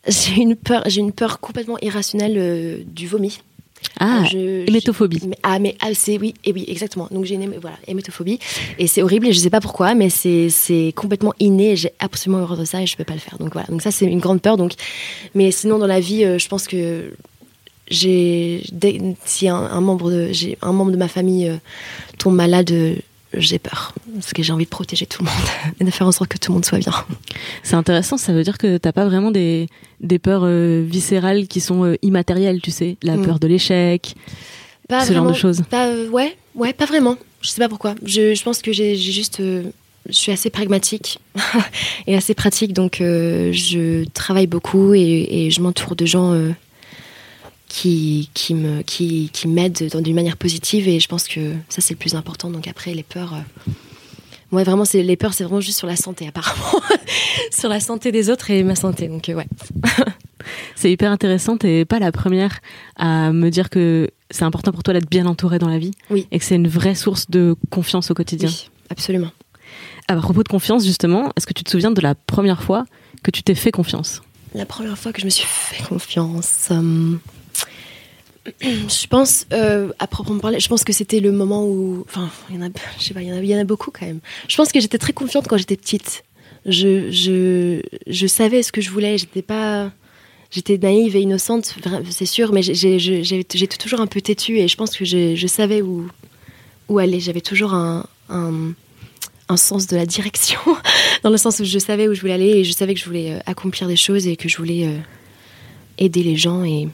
J'ai 0.08 0.40
une 0.42 0.56
peur, 0.56 0.82
j'ai 0.86 1.00
une 1.00 1.12
peur 1.12 1.40
complètement 1.40 1.78
irrationnelle 1.82 2.34
euh, 2.36 2.78
du 2.86 3.06
vomi. 3.06 3.40
Ah, 4.00 4.24
Je- 4.30 4.66
hémétophobie. 4.68 5.18
je- 5.22 5.26
mais- 5.28 5.38
ah, 5.42 5.58
mais 5.58 5.76
ah, 5.80 5.88
c'est 5.94 6.18
oui, 6.18 6.34
et 6.44 6.52
oui, 6.52 6.64
exactement. 6.68 7.08
Donc 7.10 7.24
j'ai 7.24 7.34
une 7.34 7.58
voilà, 7.60 7.76
hémétophobie 7.86 8.38
et 8.78 8.86
c'est 8.86 9.02
horrible 9.02 9.26
et 9.28 9.32
je 9.32 9.38
sais 9.38 9.50
pas 9.50 9.60
pourquoi, 9.60 9.94
mais 9.94 10.08
c'est 10.10 10.92
complètement 10.96 11.34
inné. 11.40 11.76
J'ai 11.76 11.90
absolument 11.98 12.42
horreur 12.42 12.56
de 12.58 12.64
ça 12.64 12.82
et 12.82 12.86
je 12.86 12.96
peux 12.96 13.04
pas 13.04 13.14
le 13.14 13.20
faire. 13.20 13.38
Donc 13.38 13.52
voilà. 13.52 13.66
Donc 13.68 13.82
ça 13.82 13.90
c'est 13.90 14.06
une 14.06 14.18
grande 14.20 14.40
peur. 14.40 14.56
Donc, 14.56 14.72
mais 15.34 15.50
sinon 15.50 15.78
dans 15.78 15.86
la 15.86 16.00
vie, 16.00 16.24
euh, 16.24 16.38
je 16.38 16.48
pense 16.48 16.66
que 16.66 17.12
j'ai 17.88 18.62
si 19.24 19.48
un, 19.48 19.56
un 19.56 19.80
membre 19.80 20.10
de 20.10 20.28
j'ai 20.32 20.56
un 20.62 20.72
membre 20.72 20.90
de 20.92 20.96
ma 20.96 21.08
famille 21.08 21.48
euh, 21.48 21.56
tombe 22.18 22.34
malade, 22.34 22.70
euh, 22.72 22.96
j'ai 23.36 23.58
peur 23.58 23.94
parce 24.14 24.32
que 24.32 24.42
j'ai 24.42 24.52
envie 24.52 24.64
de 24.64 24.70
protéger 24.70 25.06
tout 25.06 25.22
le 25.22 25.28
monde 25.30 25.48
et 25.80 25.84
de 25.84 25.90
faire 25.90 26.06
en 26.06 26.12
sorte 26.12 26.30
que 26.30 26.38
tout 26.38 26.50
le 26.52 26.54
monde 26.54 26.64
soit 26.64 26.78
bien. 26.78 26.92
C'est 27.62 27.76
intéressant, 27.76 28.16
ça 28.16 28.32
veut 28.32 28.42
dire 28.42 28.58
que 28.58 28.76
t'as 28.78 28.92
pas 28.92 29.04
vraiment 29.04 29.30
des, 29.30 29.68
des 30.00 30.18
peurs 30.18 30.42
euh, 30.44 30.84
viscérales 30.86 31.46
qui 31.46 31.60
sont 31.60 31.84
euh, 31.84 31.96
immatérielles, 32.02 32.60
tu 32.60 32.70
sais, 32.70 32.96
la 33.02 33.16
Mm. 33.16 33.22
peur 33.26 33.38
de 33.38 33.46
l'échec, 33.46 34.14
Pas 34.88 35.04
ce 35.04 35.12
genre 35.12 35.26
de 35.26 35.32
choses. 35.34 35.62
Pas, 35.70 35.86
euh, 35.88 36.08
ouais, 36.10 36.36
ouais, 36.54 36.72
pas 36.72 36.86
vraiment. 36.86 37.16
Je 37.42 37.50
sais 37.50 37.60
pas 37.60 37.68
pourquoi. 37.68 37.94
Je, 38.04 38.34
je 38.34 38.42
pense 38.42 38.62
que 38.62 38.72
j'ai 38.72 38.96
juste. 38.96 39.40
euh, 39.40 39.62
je 40.08 40.12
suis 40.14 40.30
assez 40.30 40.50
pragmatique 40.50 41.18
et 42.06 42.14
assez 42.16 42.34
pratique, 42.34 42.72
donc 42.72 42.98
je 43.00 44.04
travaille 44.10 44.46
beaucoup 44.46 44.94
et, 44.94 45.26
et 45.46 45.50
je 45.50 45.60
m'entoure 45.60 45.96
de 45.96 46.06
gens 46.06 46.32
qui, 47.68 48.30
qui 48.34 48.54
me 48.54 48.82
qui, 48.82 49.30
qui 49.32 49.48
m'aident 49.48 49.88
dans- 49.92 50.00
d'une 50.00 50.14
manière 50.14 50.36
positive 50.36 50.88
et 50.88 51.00
je 51.00 51.08
pense 51.08 51.26
que 51.28 51.52
ça 51.68 51.80
c'est 51.80 51.94
le 51.94 51.98
plus 51.98 52.14
important. 52.14 52.50
Donc 52.50 52.68
après 52.68 52.94
les 52.94 53.02
peurs. 53.02 53.34
euh, 53.34 53.70
Ouais, 54.52 54.62
vraiment, 54.62 54.84
c'est 54.84 55.02
les 55.02 55.16
peurs, 55.16 55.34
c'est 55.34 55.42
vraiment 55.42 55.60
juste 55.60 55.76
sur 55.78 55.88
la 55.88 55.96
santé, 55.96 56.28
apparemment. 56.28 56.80
sur 57.50 57.68
la 57.68 57.80
santé 57.80 58.12
des 58.12 58.30
autres 58.30 58.48
et 58.52 58.62
ma 58.62 58.76
santé. 58.76 59.08
Donc, 59.08 59.28
euh, 59.28 59.34
ouais. 59.34 59.46
C'est 60.76 60.92
hyper 60.92 61.10
intéressant, 61.10 61.56
t'es 61.56 61.84
pas 61.84 61.98
la 61.98 62.12
première 62.12 62.60
à 62.94 63.32
me 63.32 63.50
dire 63.50 63.68
que 63.70 64.08
c'est 64.30 64.44
important 64.44 64.70
pour 64.70 64.84
toi 64.84 64.94
d'être 64.94 65.10
bien 65.10 65.26
entouré 65.26 65.58
dans 65.58 65.68
la 65.68 65.78
vie 65.78 65.90
Oui. 66.10 66.28
et 66.30 66.38
que 66.38 66.44
c'est 66.44 66.54
une 66.54 66.68
vraie 66.68 66.94
source 66.94 67.28
de 67.28 67.56
confiance 67.70 68.12
au 68.12 68.14
quotidien. 68.14 68.48
Oui, 68.48 68.70
absolument. 68.90 69.32
À 70.06 70.14
propos 70.16 70.44
de 70.44 70.48
confiance, 70.48 70.84
justement, 70.86 71.32
est-ce 71.36 71.46
que 71.48 71.52
tu 71.52 71.64
te 71.64 71.70
souviens 71.70 71.90
de 71.90 72.00
la 72.00 72.14
première 72.14 72.62
fois 72.62 72.84
que 73.24 73.32
tu 73.32 73.42
t'es 73.42 73.56
fait 73.56 73.72
confiance? 73.72 74.22
La 74.54 74.66
première 74.66 74.96
fois 74.96 75.12
que 75.12 75.20
je 75.20 75.24
me 75.24 75.30
suis 75.30 75.46
fait 75.48 75.82
confiance, 75.82 76.68
euh, 76.70 77.16
je 78.62 79.06
pense, 79.06 79.46
euh, 79.52 79.92
à 79.98 80.06
proprement 80.06 80.38
parler, 80.38 80.60
je 80.60 80.68
pense 80.68 80.84
que 80.84 80.92
c'était 80.92 81.20
le 81.20 81.32
moment 81.32 81.64
où, 81.64 82.04
enfin, 82.08 82.30
il 82.50 82.56
y 82.56 82.58
en 82.58 82.66
a, 82.66 82.70
je 82.98 83.04
sais 83.04 83.14
pas, 83.14 83.22
il 83.22 83.28
y 83.28 83.54
en 83.54 83.58
a, 83.58 83.64
beaucoup 83.64 83.90
quand 83.90 84.06
même. 84.06 84.20
Je 84.48 84.56
pense 84.56 84.72
que 84.72 84.80
j'étais 84.80 84.98
très 84.98 85.12
confiante 85.12 85.48
quand 85.48 85.56
j'étais 85.56 85.76
petite. 85.76 86.24
Je, 86.64 87.10
je, 87.10 87.80
je 88.06 88.26
savais 88.26 88.62
ce 88.62 88.72
que 88.72 88.80
je 88.80 88.90
voulais. 88.90 89.18
J'étais 89.18 89.42
pas, 89.42 89.92
j'étais 90.50 90.78
naïve 90.78 91.16
et 91.16 91.20
innocente, 91.20 91.76
c'est 92.10 92.26
sûr, 92.26 92.52
mais 92.52 92.62
j'étais 92.62 93.76
toujours 93.78 94.00
un 94.00 94.06
peu 94.06 94.20
têtue 94.20 94.58
et 94.58 94.68
je 94.68 94.76
pense 94.76 94.96
que 94.96 95.04
je 95.04 95.46
savais 95.46 95.82
où, 95.82 96.08
où 96.88 96.98
aller. 96.98 97.20
J'avais 97.20 97.40
toujours 97.40 97.74
un, 97.74 98.06
un, 98.28 98.72
un 99.48 99.56
sens 99.56 99.86
de 99.86 99.96
la 99.96 100.06
direction, 100.06 100.60
dans 101.22 101.30
le 101.30 101.36
sens 101.36 101.60
où 101.60 101.64
je 101.64 101.78
savais 101.78 102.08
où 102.08 102.14
je 102.14 102.20
voulais 102.20 102.32
aller 102.34 102.50
et 102.50 102.64
je 102.64 102.72
savais 102.72 102.94
que 102.94 103.00
je 103.00 103.06
voulais 103.06 103.32
euh, 103.32 103.38
accomplir 103.46 103.88
des 103.88 103.96
choses 103.96 104.26
et 104.26 104.36
que 104.36 104.48
je 104.48 104.56
voulais 104.56 104.86
euh, 104.86 104.98
aider 105.98 106.22
les 106.22 106.36
gens 106.36 106.64
et 106.64 106.88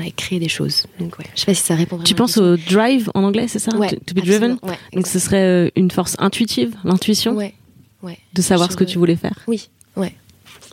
et 0.00 0.10
créer 0.12 0.38
des 0.38 0.48
choses. 0.48 0.86
Donc, 0.98 1.18
ouais. 1.18 1.26
Je 1.34 1.40
sais 1.40 1.46
pas 1.46 1.54
si 1.54 1.62
ça 1.62 1.74
répond 1.74 1.98
Tu 1.98 2.14
à 2.14 2.16
penses 2.16 2.38
au 2.38 2.56
drive 2.56 3.10
en 3.14 3.24
anglais, 3.24 3.46
c'est 3.48 3.58
ça 3.58 3.76
Ouais, 3.76 3.88
to, 3.90 3.96
to 4.06 4.14
be 4.14 4.24
driven 4.24 4.58
ouais, 4.62 4.78
Donc 4.94 5.06
ce 5.06 5.18
serait 5.18 5.44
euh, 5.44 5.70
une 5.76 5.90
force 5.90 6.16
intuitive, 6.18 6.74
l'intuition 6.84 7.34
Ouais, 7.34 7.54
ouais. 8.02 8.18
de 8.32 8.42
savoir 8.42 8.68
Je- 8.68 8.72
ce 8.72 8.76
que 8.78 8.84
tu 8.84 8.98
voulais 8.98 9.16
faire. 9.16 9.38
Oui, 9.46 9.68
ouais. 9.96 10.14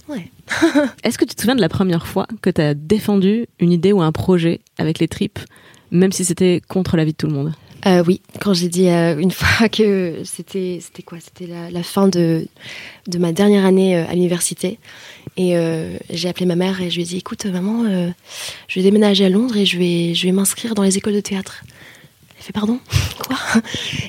Ouais. 0.07 0.31
Est-ce 1.03 1.17
que 1.17 1.25
tu 1.25 1.35
te 1.35 1.41
souviens 1.41 1.55
de 1.55 1.61
la 1.61 1.69
première 1.69 2.07
fois 2.07 2.27
que 2.41 2.49
tu 2.49 2.61
as 2.61 2.73
défendu 2.73 3.45
une 3.59 3.71
idée 3.71 3.91
ou 3.93 4.01
un 4.01 4.11
projet 4.11 4.59
avec 4.79 4.97
les 4.99 5.07
tripes, 5.07 5.39
même 5.91 6.11
si 6.11 6.25
c'était 6.25 6.61
contre 6.67 6.97
l'avis 6.97 7.11
de 7.11 7.17
tout 7.17 7.27
le 7.27 7.33
monde 7.33 7.53
Euh, 7.86 8.03
oui, 8.05 8.21
quand 8.41 8.53
j'ai 8.53 8.67
dit 8.67 8.89
euh, 8.89 9.17
une 9.17 9.31
fois 9.31 9.69
que 9.69 10.21
c'était 10.24 10.79
c'était 10.81 11.03
quoi? 11.03 11.19
C'était 11.21 11.48
la, 11.48 11.83
fin 11.83 12.07
de, 12.07 12.48
de 13.07 13.17
ma 13.17 13.31
dernière 13.31 13.65
année 13.65 13.98
euh, 13.98 14.05
à 14.07 14.13
l'université. 14.13 14.79
Et 15.38 15.55
j'ai 16.09 16.27
appelé 16.27 16.45
ma 16.45 16.57
mère 16.57 16.81
et 16.81 16.89
je 16.89 16.95
lui 16.95 17.03
ai 17.03 17.05
dit 17.05 17.17
écoute, 17.17 17.45
maman, 17.45 17.86
je 18.67 18.75
vais 18.75 18.83
déménager 18.83 19.24
à 19.24 19.29
Londres 19.29 19.55
et 19.55 19.65
je 19.65 19.77
vais, 19.77 20.13
je 20.13 20.25
vais 20.25 20.33
m'inscrire 20.33 20.75
dans 20.75 20.83
les 20.83 20.98
écoles 20.98 21.13
de 21.13 21.21
théâtre. 21.21 21.63
Elle 22.38 22.43
fait 22.43 22.51
pardon? 22.51 22.79
Quoi? 23.25 23.38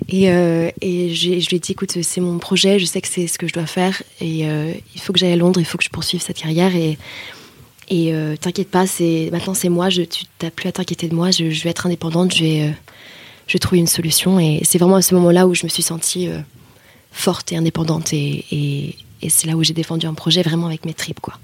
Et, 0.08 0.24
et 0.24 1.14
je 1.14 1.28
lui 1.28 1.56
ai 1.56 1.58
dit 1.60 1.70
écoute, 1.70 1.96
c'est 2.02 2.20
mon 2.20 2.38
projet, 2.38 2.80
je 2.80 2.84
sais 2.84 3.00
que 3.00 3.06
c'est 3.06 3.28
ce 3.28 3.38
que 3.38 3.46
je 3.46 3.52
dois 3.52 3.66
faire 3.66 4.02
et 4.20 4.40
il 4.40 5.00
faut 5.00 5.12
que 5.12 5.20
j'aille 5.20 5.34
à 5.34 5.36
Londres, 5.36 5.60
il 5.60 5.66
faut 5.66 5.78
que 5.78 5.84
je 5.84 5.90
poursuive 5.90 6.20
cette 6.20 6.38
carrière. 6.38 6.74
Et, 6.74 6.98
et 7.90 8.12
t'inquiète 8.40 8.70
pas, 8.70 8.88
c'est 8.88 9.28
maintenant 9.30 9.54
c'est 9.54 9.68
moi, 9.68 9.88
tu 9.88 10.24
n'as 10.42 10.50
plus 10.50 10.68
à 10.68 10.72
t'inquiéter 10.72 11.06
de 11.06 11.14
moi, 11.14 11.30
je, 11.30 11.44
vais 11.44 11.70
être 11.70 11.86
indépendante, 11.86 12.34
je 12.34 12.42
vais, 12.42 12.74
je 13.50 13.58
trouver 13.58 13.80
une 13.80 13.88
solution. 13.88 14.38
Et 14.38 14.60
c'est 14.62 14.78
vraiment 14.78 14.96
à 14.96 15.02
ce 15.02 15.14
moment-là 15.16 15.48
où 15.48 15.54
je 15.54 15.64
me 15.64 15.68
suis 15.68 15.82
sentie 15.82 16.28
euh, 16.28 16.38
forte 17.10 17.50
et 17.52 17.56
indépendante. 17.56 18.12
Et, 18.12 18.44
et, 18.52 18.96
et 19.22 19.28
c'est 19.28 19.48
là 19.48 19.56
où 19.56 19.64
j'ai 19.64 19.74
défendu 19.74 20.06
un 20.06 20.14
projet 20.14 20.42
vraiment 20.42 20.66
avec 20.66 20.84
mes 20.84 20.94
tripes. 20.94 21.20
Quoi. 21.20 21.34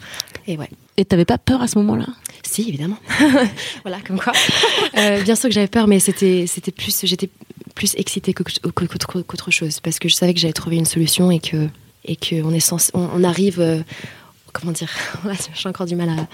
Et 0.47 0.57
ouais. 0.57 0.71
Et 0.97 1.05
t'avais 1.05 1.25
pas 1.25 1.37
peur 1.37 1.61
à 1.63 1.67
ce 1.67 1.77
moment-là? 1.79 2.07
Si, 2.45 2.69
évidemment. 2.69 2.99
voilà, 3.83 4.01
comme 4.07 4.21
quoi. 4.21 4.33
Euh, 4.97 5.23
bien 5.23 5.35
sûr 5.35 5.49
que 5.49 5.55
j'avais 5.55 5.67
peur, 5.67 5.89
mais 5.89 5.99
c'était, 5.99 6.47
c'était 6.47 6.71
plus, 6.71 7.05
j'étais 7.05 7.29
plus 7.75 7.95
excitée 7.97 8.33
qu'autre, 8.33 9.51
chose 9.51 9.81
parce 9.81 9.99
que 9.99 10.09
je 10.09 10.15
savais 10.15 10.33
que 10.33 10.41
j'allais 10.41 10.53
trouver 10.53 10.77
une 10.77 10.87
solution 10.87 11.31
et 11.31 11.41
que, 11.41 11.69
et 12.05 12.15
que 12.15 12.41
on 12.43 12.53
est 12.53 12.61
censé, 12.61 12.91
on, 12.95 13.09
on 13.13 13.25
arrive, 13.25 13.61
euh, 13.61 13.81
comment 14.53 14.73
dire, 14.73 14.91
j'ai 15.55 15.69
encore 15.69 15.87
du 15.87 15.97
mal 15.97 16.29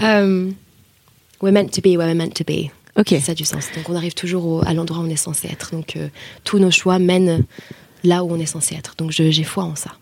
à. 0.00 0.26
We're 1.40 1.52
meant 1.52 1.72
to 1.72 1.80
be 1.80 1.96
where 1.96 2.06
we're 2.06 2.14
meant 2.14 2.34
to 2.34 2.44
be. 2.44 2.70
Ok. 2.98 3.14
Ça 3.22 3.32
a 3.32 3.34
du 3.34 3.44
sens. 3.44 3.64
Donc 3.74 3.88
on 3.88 3.94
arrive 3.96 4.14
toujours 4.14 4.44
au- 4.46 4.62
à 4.66 4.74
l'endroit 4.74 4.98
où 4.98 5.06
on 5.06 5.10
est 5.10 5.16
censé 5.16 5.48
être. 5.48 5.70
Donc 5.72 5.96
euh, 5.96 6.08
tous 6.44 6.58
nos 6.58 6.70
choix 6.70 6.98
mènent 6.98 7.44
là 8.04 8.22
où 8.24 8.30
on 8.32 8.38
est 8.38 8.46
censé 8.46 8.74
être. 8.74 8.94
Donc 8.98 9.10
j'ai 9.12 9.44
foi 9.44 9.64
en 9.64 9.74
ça. 9.76 9.92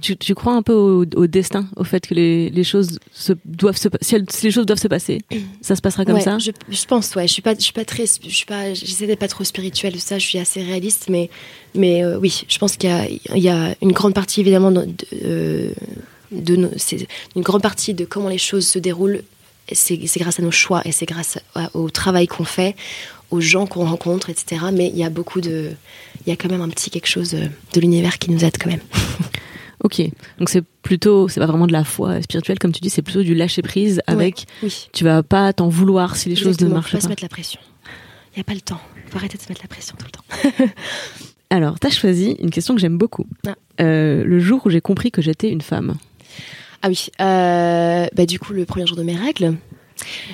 Tu, 0.00 0.16
tu 0.16 0.34
crois 0.34 0.54
un 0.54 0.62
peu 0.62 0.72
au, 0.72 1.04
au 1.16 1.26
destin, 1.26 1.66
au 1.76 1.84
fait 1.84 2.06
que 2.06 2.14
les, 2.14 2.48
les 2.48 2.64
choses 2.64 2.98
se, 3.12 3.34
doivent 3.44 3.76
se, 3.76 3.88
si, 4.00 4.14
elles- 4.14 4.24
si 4.30 4.46
les 4.46 4.50
choses 4.50 4.64
doivent 4.64 4.78
se 4.80 4.88
passer, 4.88 5.20
ça 5.60 5.76
se 5.76 5.82
passera 5.82 6.06
comme 6.06 6.14
Ouais, 6.14 6.22
ça? 6.22 6.38
je, 6.38 6.50
je 6.70 6.84
pense, 6.86 7.14
ouais. 7.14 7.26
Je 7.28 7.32
suis 7.34 7.42
pas, 7.42 7.54
je 7.54 7.60
suis 7.60 7.74
pas 7.74 7.84
très, 7.84 8.04
je 8.06 8.30
suis 8.34 8.46
pas, 8.46 8.72
j'essaie 8.72 9.06
d'être 9.06 9.18
pas 9.18 9.28
trop 9.28 9.44
spirituelle, 9.44 10.00
ça. 10.00 10.18
Je 10.18 10.26
suis 10.26 10.38
assez 10.38 10.62
réaliste, 10.62 11.08
mais, 11.10 11.28
mais 11.74 12.02
euh, 12.04 12.18
oui, 12.18 12.42
je 12.48 12.56
pense 12.58 12.76
qu'il 12.78 12.88
y 12.88 12.92
a, 12.92 13.06
il 13.08 13.42
y 13.42 13.50
a 13.50 13.74
une 13.82 13.92
grande 13.92 14.14
partie 14.14 14.40
évidemment 14.40 14.70
de, 14.70 14.86
de, 14.86 14.94
euh, 15.24 15.70
de 16.30 16.56
nos- 16.56 16.70
c'est 16.78 17.06
une 17.36 17.42
grande 17.42 17.60
partie 17.62 17.92
de 17.92 18.06
comment 18.06 18.30
les 18.30 18.38
choses 18.38 18.66
se 18.66 18.78
déroulent. 18.78 19.22
C'est, 19.74 19.96
grâce 20.18 20.38
à 20.38 20.42
nos 20.42 20.50
choix 20.50 20.82
et 20.84 20.92
c'est 20.92 21.06
grâce 21.06 21.38
à- 21.54 21.70
au 21.74 21.90
travail 21.90 22.26
qu'on 22.26 22.44
fait, 22.44 22.74
aux 23.30 23.40
gens 23.40 23.66
qu'on 23.66 23.84
rencontre, 23.84 24.30
etc. 24.30 24.62
Mais 24.72 24.88
il 24.88 24.96
y 24.96 25.04
a 25.04 25.10
beaucoup 25.10 25.40
de, 25.40 25.70
il 26.26 26.30
y 26.30 26.32
a 26.32 26.36
quand 26.36 26.50
même 26.50 26.60
un 26.60 26.68
petit 26.68 26.90
quelque 26.90 27.06
chose 27.08 27.34
euh, 27.34 27.46
de 27.74 27.80
l'univers 27.80 28.18
qui 28.18 28.30
nous 28.30 28.44
aide 28.44 28.56
quand 28.58 28.70
même. 28.70 28.80
Ok, 29.84 30.00
donc 30.38 30.48
c'est 30.48 30.62
plutôt, 30.82 31.26
c'est 31.26 31.40
pas 31.40 31.46
vraiment 31.46 31.66
de 31.66 31.72
la 31.72 31.82
foi 31.82 32.22
spirituelle 32.22 32.60
comme 32.60 32.70
tu 32.70 32.78
dis, 32.80 32.88
c'est 32.88 33.02
plutôt 33.02 33.24
du 33.24 33.34
lâcher 33.34 33.62
prise 33.62 34.00
avec. 34.06 34.46
oui. 34.62 34.86
Tu 34.92 35.02
vas 35.02 35.24
pas 35.24 35.52
t'en 35.52 35.68
vouloir 35.68 36.14
si 36.14 36.28
les 36.28 36.36
choses 36.36 36.60
ne 36.60 36.68
marchent 36.68 36.92
faut 36.92 36.98
pas 36.98 36.98
pas. 36.98 37.02
se 37.02 37.08
mettre 37.08 37.22
la 37.24 37.28
pression. 37.28 37.58
Il 38.32 38.38
y 38.38 38.40
a 38.40 38.44
pas 38.44 38.54
le 38.54 38.60
temps. 38.60 38.80
Faut 39.10 39.16
arrêter 39.18 39.38
de 39.38 39.42
se 39.42 39.48
mettre 39.48 39.62
la 39.62 39.66
pression 39.68 39.96
tout 39.98 40.06
le 40.06 40.12
temps. 40.12 40.66
Alors, 41.50 41.80
t'as 41.80 41.90
choisi 41.90 42.36
une 42.38 42.50
question 42.50 42.74
que 42.76 42.80
j'aime 42.80 42.96
beaucoup. 42.96 43.26
Ah. 43.44 43.56
Euh, 43.80 44.22
le 44.24 44.38
jour 44.38 44.62
où 44.64 44.70
j'ai 44.70 44.80
compris 44.80 45.10
que 45.10 45.20
j'étais 45.20 45.50
une 45.50 45.60
femme. 45.62 45.96
Ah 46.82 46.88
oui, 46.88 47.06
euh, 47.20 48.06
bah 48.12 48.26
du 48.26 48.40
coup 48.40 48.52
le 48.52 48.64
premier 48.64 48.86
jour 48.86 48.96
de 48.96 49.04
mes 49.04 49.14
règles, 49.14 49.54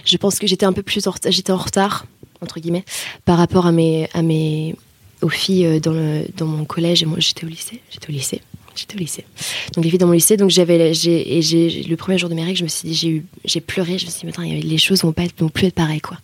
je 0.06 0.16
pense 0.16 0.38
que 0.38 0.46
j'étais 0.46 0.64
un 0.64 0.72
peu 0.72 0.82
plus 0.82 1.06
en 1.06 1.10
retard, 1.10 1.32
en 1.50 1.56
retard 1.56 2.06
entre 2.40 2.58
guillemets 2.58 2.84
par 3.26 3.36
rapport 3.36 3.66
à 3.66 3.72
mes 3.72 4.08
à 4.14 4.22
mes 4.22 4.74
aux 5.20 5.28
filles 5.28 5.66
euh, 5.66 5.80
dans 5.80 5.92
le 5.92 6.24
dans 6.38 6.46
mon 6.46 6.64
collège 6.64 7.02
et 7.02 7.06
moi 7.06 7.18
j'étais 7.20 7.44
au 7.44 7.48
lycée, 7.48 7.82
j'étais 7.90 8.08
au 8.08 8.12
lycée, 8.12 8.40
j'étais 8.74 8.96
au 8.96 8.98
lycée. 8.98 9.26
Donc 9.74 9.84
les 9.84 9.90
filles 9.90 9.98
dans 9.98 10.06
mon 10.06 10.14
lycée, 10.14 10.38
donc 10.38 10.48
j'avais 10.48 10.92
le 10.94 11.94
premier 11.96 12.16
jour 12.16 12.30
de 12.30 12.34
mes 12.34 12.44
règles, 12.44 12.56
je 12.56 12.64
me 12.64 12.68
suis 12.68 12.88
dit 12.88 12.94
j'ai 12.94 13.08
eu 13.08 13.26
j'ai 13.44 13.60
pleuré, 13.60 13.98
je 13.98 14.06
me 14.06 14.10
suis 14.10 14.26
dit 14.26 14.34
mais 14.38 14.60
les 14.60 14.78
choses 14.78 15.02
vont 15.02 15.12
pas 15.12 15.24
être, 15.24 15.38
vont 15.38 15.50
plus 15.50 15.66
être 15.66 15.74
pareilles 15.74 16.00
quoi. 16.00 16.16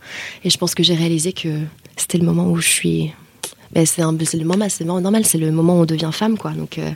Et 0.42 0.48
je 0.48 0.56
pense 0.56 0.74
que 0.74 0.82
j'ai 0.82 0.94
réalisé 0.94 1.34
que 1.34 1.60
c'était 1.98 2.16
le 2.16 2.24
moment 2.24 2.50
où 2.50 2.56
je 2.56 2.68
suis 2.68 3.12
ben, 3.72 3.84
c'est 3.84 4.00
le 4.00 4.44
moment 4.44 4.68
c'est 4.70 4.84
normal, 4.84 5.26
c'est 5.26 5.38
le 5.38 5.50
moment 5.50 5.78
où 5.78 5.82
on 5.82 5.84
devient 5.84 6.10
femme 6.12 6.38
quoi. 6.38 6.52
Donc 6.52 6.78
euh, 6.78 6.90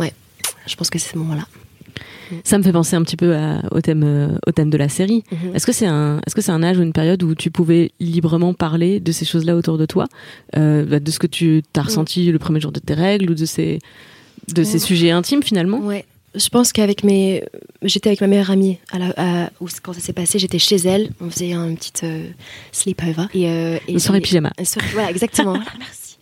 ouais, 0.00 0.12
je 0.66 0.74
pense 0.74 0.90
que 0.90 0.98
c'est 0.98 1.12
ce 1.12 1.18
moment-là. 1.18 1.46
Ça 2.44 2.58
me 2.58 2.62
fait 2.62 2.72
penser 2.72 2.96
un 2.96 3.02
petit 3.02 3.16
peu 3.16 3.34
à- 3.34 3.62
au 3.72 3.80
thème, 3.80 4.02
euh, 4.04 4.28
au 4.46 4.52
thème 4.52 4.70
de 4.70 4.76
la 4.76 4.88
série. 4.88 5.24
Mhm. 5.32 5.54
Est-ce 5.54 5.66
que 5.66 5.72
c'est 5.72 5.86
un, 5.86 6.20
est-ce 6.26 6.34
que 6.34 6.40
c'est 6.42 6.52
un 6.52 6.62
âge 6.62 6.78
ou 6.78 6.82
une 6.82 6.92
période 6.92 7.22
où 7.22 7.34
tu 7.34 7.50
pouvais 7.50 7.90
librement 8.00 8.54
parler 8.54 9.00
de 9.00 9.12
ces 9.12 9.24
choses-là 9.24 9.56
autour 9.56 9.78
de 9.78 9.86
toi, 9.86 10.06
euh, 10.56 10.84
bah, 10.84 11.00
de 11.00 11.10
ce 11.10 11.18
que 11.18 11.26
tu 11.26 11.62
t'as 11.72 11.82
ressenti 11.82 12.30
le 12.30 12.38
premier 12.38 12.60
jour 12.60 12.72
de 12.72 12.80
tes 12.80 12.94
règles 12.94 13.30
ou 13.30 13.34
de 13.34 13.44
ces, 13.46 13.78
de 14.54 14.62
ces 14.64 14.74
Ouais. 14.74 14.78
sujets 14.78 15.10
intimes 15.10 15.42
finalement? 15.42 15.78
Ouais. 15.78 16.04
Je 16.34 16.48
pense 16.50 16.72
qu'avec 16.74 17.04
mes, 17.04 17.42
j'étais 17.82 18.10
avec 18.10 18.20
ma 18.20 18.26
meilleure 18.26 18.50
amie 18.50 18.76
à 18.92 18.98
la, 18.98 19.14
à- 19.16 19.50
quand 19.82 19.94
ça 19.94 20.00
s'est 20.00 20.12
passé, 20.12 20.38
j'étais 20.38 20.58
chez 20.58 20.76
elle, 20.76 21.10
on 21.22 21.30
faisait 21.30 21.54
un 21.54 21.74
petit 21.74 21.92
euh, 22.04 22.26
sleepover 22.70 23.24
et, 23.32 23.48
euh, 23.48 23.78
et 23.88 23.92
Une 23.92 23.98
soirée 23.98 24.20
pyjama. 24.20 24.52
une 24.58 24.64
soirée- 24.66 24.88
voilà, 24.92 25.10
exactement. 25.10 25.52
Voilà, 25.56 25.70
merci. 25.78 26.16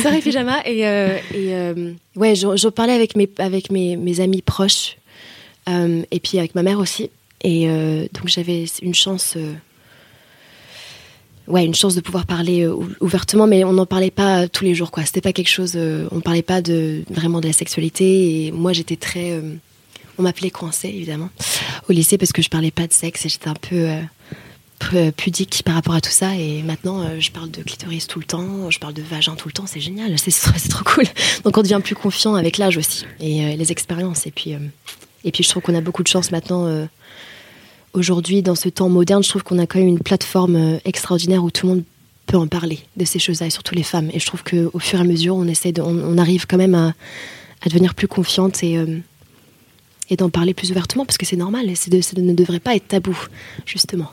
Soirée 0.00 0.20
pyjama 0.20 0.56
et, 0.66 0.80
et 0.80 1.94
ouais, 2.16 2.34
j'en 2.34 2.56
j'en 2.56 2.70
parlais 2.70 2.92
avec 2.94 3.16
mes 3.16 3.28
avec 3.38 3.70
mes, 3.70 3.96
mes 3.96 4.20
amis 4.20 4.42
proches 4.42 4.96
euh, 5.68 6.02
et 6.10 6.20
puis 6.20 6.38
avec 6.38 6.54
ma 6.54 6.62
mère 6.62 6.78
aussi 6.78 7.10
et 7.42 7.68
euh, 7.68 8.06
donc 8.14 8.28
j'avais 8.28 8.64
une 8.82 8.94
chance. 8.94 9.34
euh, 9.36 9.52
ouais, 11.48 11.64
une 11.64 11.74
chance 11.74 11.94
de 11.94 12.00
pouvoir 12.00 12.26
parler 12.26 12.66
ou- 12.66 12.88
ouvertement, 13.00 13.46
mais 13.46 13.64
on 13.64 13.72
n'en 13.72 13.86
parlait 13.86 14.10
pas 14.10 14.48
tous 14.48 14.64
les 14.64 14.74
jours, 14.74 14.90
quoi. 14.90 15.04
C'était 15.04 15.20
pas 15.20 15.32
quelque 15.32 15.50
chose, 15.50 15.76
on 16.10 16.20
parlait 16.20 16.42
pas 16.42 16.62
de 16.62 17.02
vraiment 17.10 17.40
de 17.40 17.46
la 17.48 17.52
sexualité. 17.52 18.46
Et 18.46 18.52
moi, 18.52 18.72
j'étais 18.72 18.96
très, 18.96 19.40
on 20.18 20.22
m'appelait 20.22 20.50
coincée 20.50 20.88
évidemment 20.88 21.30
au 21.88 21.92
lycée 21.92 22.16
parce 22.18 22.32
que 22.32 22.42
je 22.42 22.48
parlais 22.48 22.70
pas 22.70 22.86
de 22.86 22.92
sexe 22.92 23.26
et 23.26 23.28
j'étais 23.28 23.48
un 23.48 23.54
peu 23.54 23.88
pudique 25.16 25.62
par 25.64 25.74
rapport 25.74 25.94
à 25.94 26.00
tout 26.00 26.10
ça. 26.10 26.34
Et 26.36 26.62
maintenant, 26.62 27.18
je 27.18 27.30
parle 27.30 27.50
de 27.50 27.62
clitoris 27.62 28.06
tout 28.06 28.18
le 28.18 28.24
temps, 28.24 28.70
je 28.70 28.78
parle 28.78 28.94
de 28.94 29.02
vagin 29.02 29.34
tout 29.36 29.48
le 29.48 29.52
temps. 29.52 29.66
C'est 29.66 29.80
génial, 29.80 30.16
c'est 30.18 30.30
trop, 30.30 30.52
trop 30.68 30.84
cool. 30.84 31.04
Donc, 31.44 31.56
on 31.56 31.62
devient 31.62 31.80
plus 31.82 31.94
confiant 31.94 32.34
avec 32.34 32.58
l'âge 32.58 32.76
aussi 32.76 33.04
et 33.20 33.56
les 33.56 33.72
expériences. 33.72 34.26
Et 34.26 34.30
puis, 34.30 34.54
et 35.24 35.32
puis, 35.32 35.42
je 35.44 35.48
trouve 35.48 35.62
qu'on 35.62 35.74
a 35.74 35.80
beaucoup 35.80 36.02
de 36.02 36.08
chance 36.08 36.30
maintenant. 36.30 36.66
euh, 36.66 36.86
Aujourd'hui, 37.94 38.40
dans 38.42 38.54
ce 38.54 38.70
temps 38.70 38.88
moderne, 38.88 39.22
je 39.22 39.28
trouve 39.28 39.42
qu'on 39.42 39.58
a 39.58 39.66
quand 39.66 39.78
même 39.78 39.88
une 39.88 39.98
plateforme 40.00 40.56
euh, 40.56 40.78
extraordinaire 40.86 41.44
où 41.44 41.50
tout 41.50 41.66
le 41.66 41.74
monde 41.74 41.84
peut 42.26 42.38
en 42.38 42.46
parler 42.46 42.78
de 42.96 43.04
ces 43.04 43.18
choses-là, 43.18 43.48
et 43.48 43.50
surtout 43.50 43.74
les 43.74 43.82
femmes. 43.82 44.08
Et 44.14 44.18
je 44.18 44.24
trouve 44.26 44.42
qu'au 44.42 44.78
fur 44.78 44.98
et 44.98 45.02
à 45.02 45.04
mesure, 45.04 45.36
on 45.36 45.46
essaie, 45.46 45.72
de, 45.72 45.82
on, 45.82 45.98
on 45.98 46.16
arrive 46.16 46.46
quand 46.46 46.56
même 46.56 46.74
à, 46.74 46.94
à 47.60 47.68
devenir 47.68 47.94
plus 47.94 48.08
confiante 48.08 48.62
et, 48.62 48.78
euh, 48.78 48.98
et 50.08 50.16
d'en 50.16 50.30
parler 50.30 50.54
plus 50.54 50.70
ouvertement, 50.70 51.04
parce 51.04 51.18
que 51.18 51.26
c'est 51.26 51.36
normal, 51.36 51.66
et 51.68 51.74
de- 51.90 52.00
ça 52.00 52.18
ne 52.18 52.32
devrait 52.32 52.60
pas 52.60 52.74
être 52.76 52.88
tabou, 52.88 53.18
justement. 53.66 54.08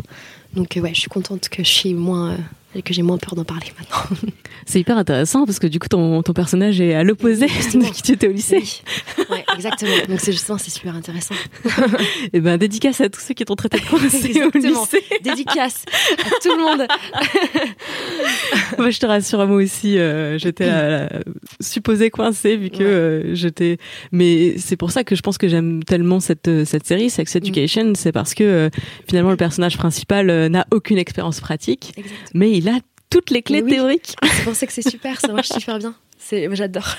Donc 0.56 0.76
euh, 0.76 0.82
ouais, 0.82 0.92
je 0.94 1.00
suis 1.00 1.10
contente 1.10 1.48
que 1.48 1.64
je 1.64 1.70
suis 1.70 1.94
moins, 1.94 2.32
euh, 2.76 2.82
que 2.82 2.94
j'ai 2.94 3.04
moins 3.04 3.18
peur 3.18 3.36
d'en 3.36 3.46
parler 3.46 3.68
maintenant. 3.80 4.18
C'est 4.66 4.80
hyper 4.82 4.98
intéressant 4.98 5.46
parce 5.46 5.58
que 5.60 5.68
du 5.68 5.80
coup 5.80 5.88
ton, 5.88 6.22
ton 6.22 6.34
personnage 6.34 6.82
est 6.82 6.94
à 6.96 7.04
l'opposé 7.04 7.46
de 7.48 7.92
qui 7.94 8.02
tu 8.02 8.12
étais 8.14 8.28
au 8.28 8.32
lycée. 8.32 8.62
Oui, 9.18 9.26
ouais, 9.30 9.46
exactement. 9.60 10.08
Donc 10.08 10.20
c'est 10.20 10.32
justement, 10.32 10.58
c'est 10.58 10.72
super 10.72 10.96
intéressant. 10.96 11.36
Et 12.34 12.40
ben 12.40 12.58
dédicace 12.58 13.02
à 13.02 13.10
tous 13.10 13.22
ceux 13.22 13.34
qui 13.34 13.46
t'ont 13.46 13.56
traité 13.56 13.80
de 13.80 13.86
coincé 13.90 14.42
au 14.44 14.58
lycée. 14.58 15.04
Dédicace 15.24 15.86
à 16.20 16.30
tout 16.42 16.56
le 16.56 16.62
monde. 16.62 16.88
Moi, 18.78 18.90
je 18.90 19.00
te 19.00 19.06
rassure, 19.06 19.46
moi 19.48 19.58
aussi, 19.58 19.98
euh, 19.98 20.38
j'étais 20.38 20.68
euh, 20.68 21.08
supposée 21.60 22.10
coincée 22.10 22.56
vu 22.56 22.70
que 22.70 22.84
euh, 22.84 23.36
j'étais. 23.36 23.78
Mais 24.12 24.58
c'est 24.58 24.78
pour 24.78 24.92
ça 24.92 25.04
que 25.04 25.16
je 25.16 25.22
pense 25.22 25.38
que 25.38 25.48
j'aime 25.48 25.84
tellement 25.84 26.20
cette 26.20 26.50
cette 26.66 26.86
série, 26.86 27.10
Sex 27.10 27.36
Education, 27.36 27.94
c'est 27.96 28.12
parce 28.12 28.34
que 28.34 28.44
euh, 28.44 28.70
finalement 29.08 29.32
le 29.32 29.38
personnage 29.38 29.78
principal 29.78 30.48
n'a 30.48 30.66
aucune 30.72 30.98
expérience 30.98 31.40
pratique, 31.40 31.94
mais 32.34 32.52
il 32.52 32.68
a 32.70 32.80
toutes 33.10 33.32
les 33.32 33.42
clés 33.42 33.62
oui. 33.62 33.72
théoriques. 33.72 34.16
C'est 34.24 34.44
pour 34.44 34.56
ça 34.56 34.68
que 34.68 34.74
c'est 34.74 34.88
super, 34.88 35.20
ça 35.20 35.34
marche 35.34 35.50
super 35.50 35.80
bien. 35.80 35.96
J'adore. 36.52 36.96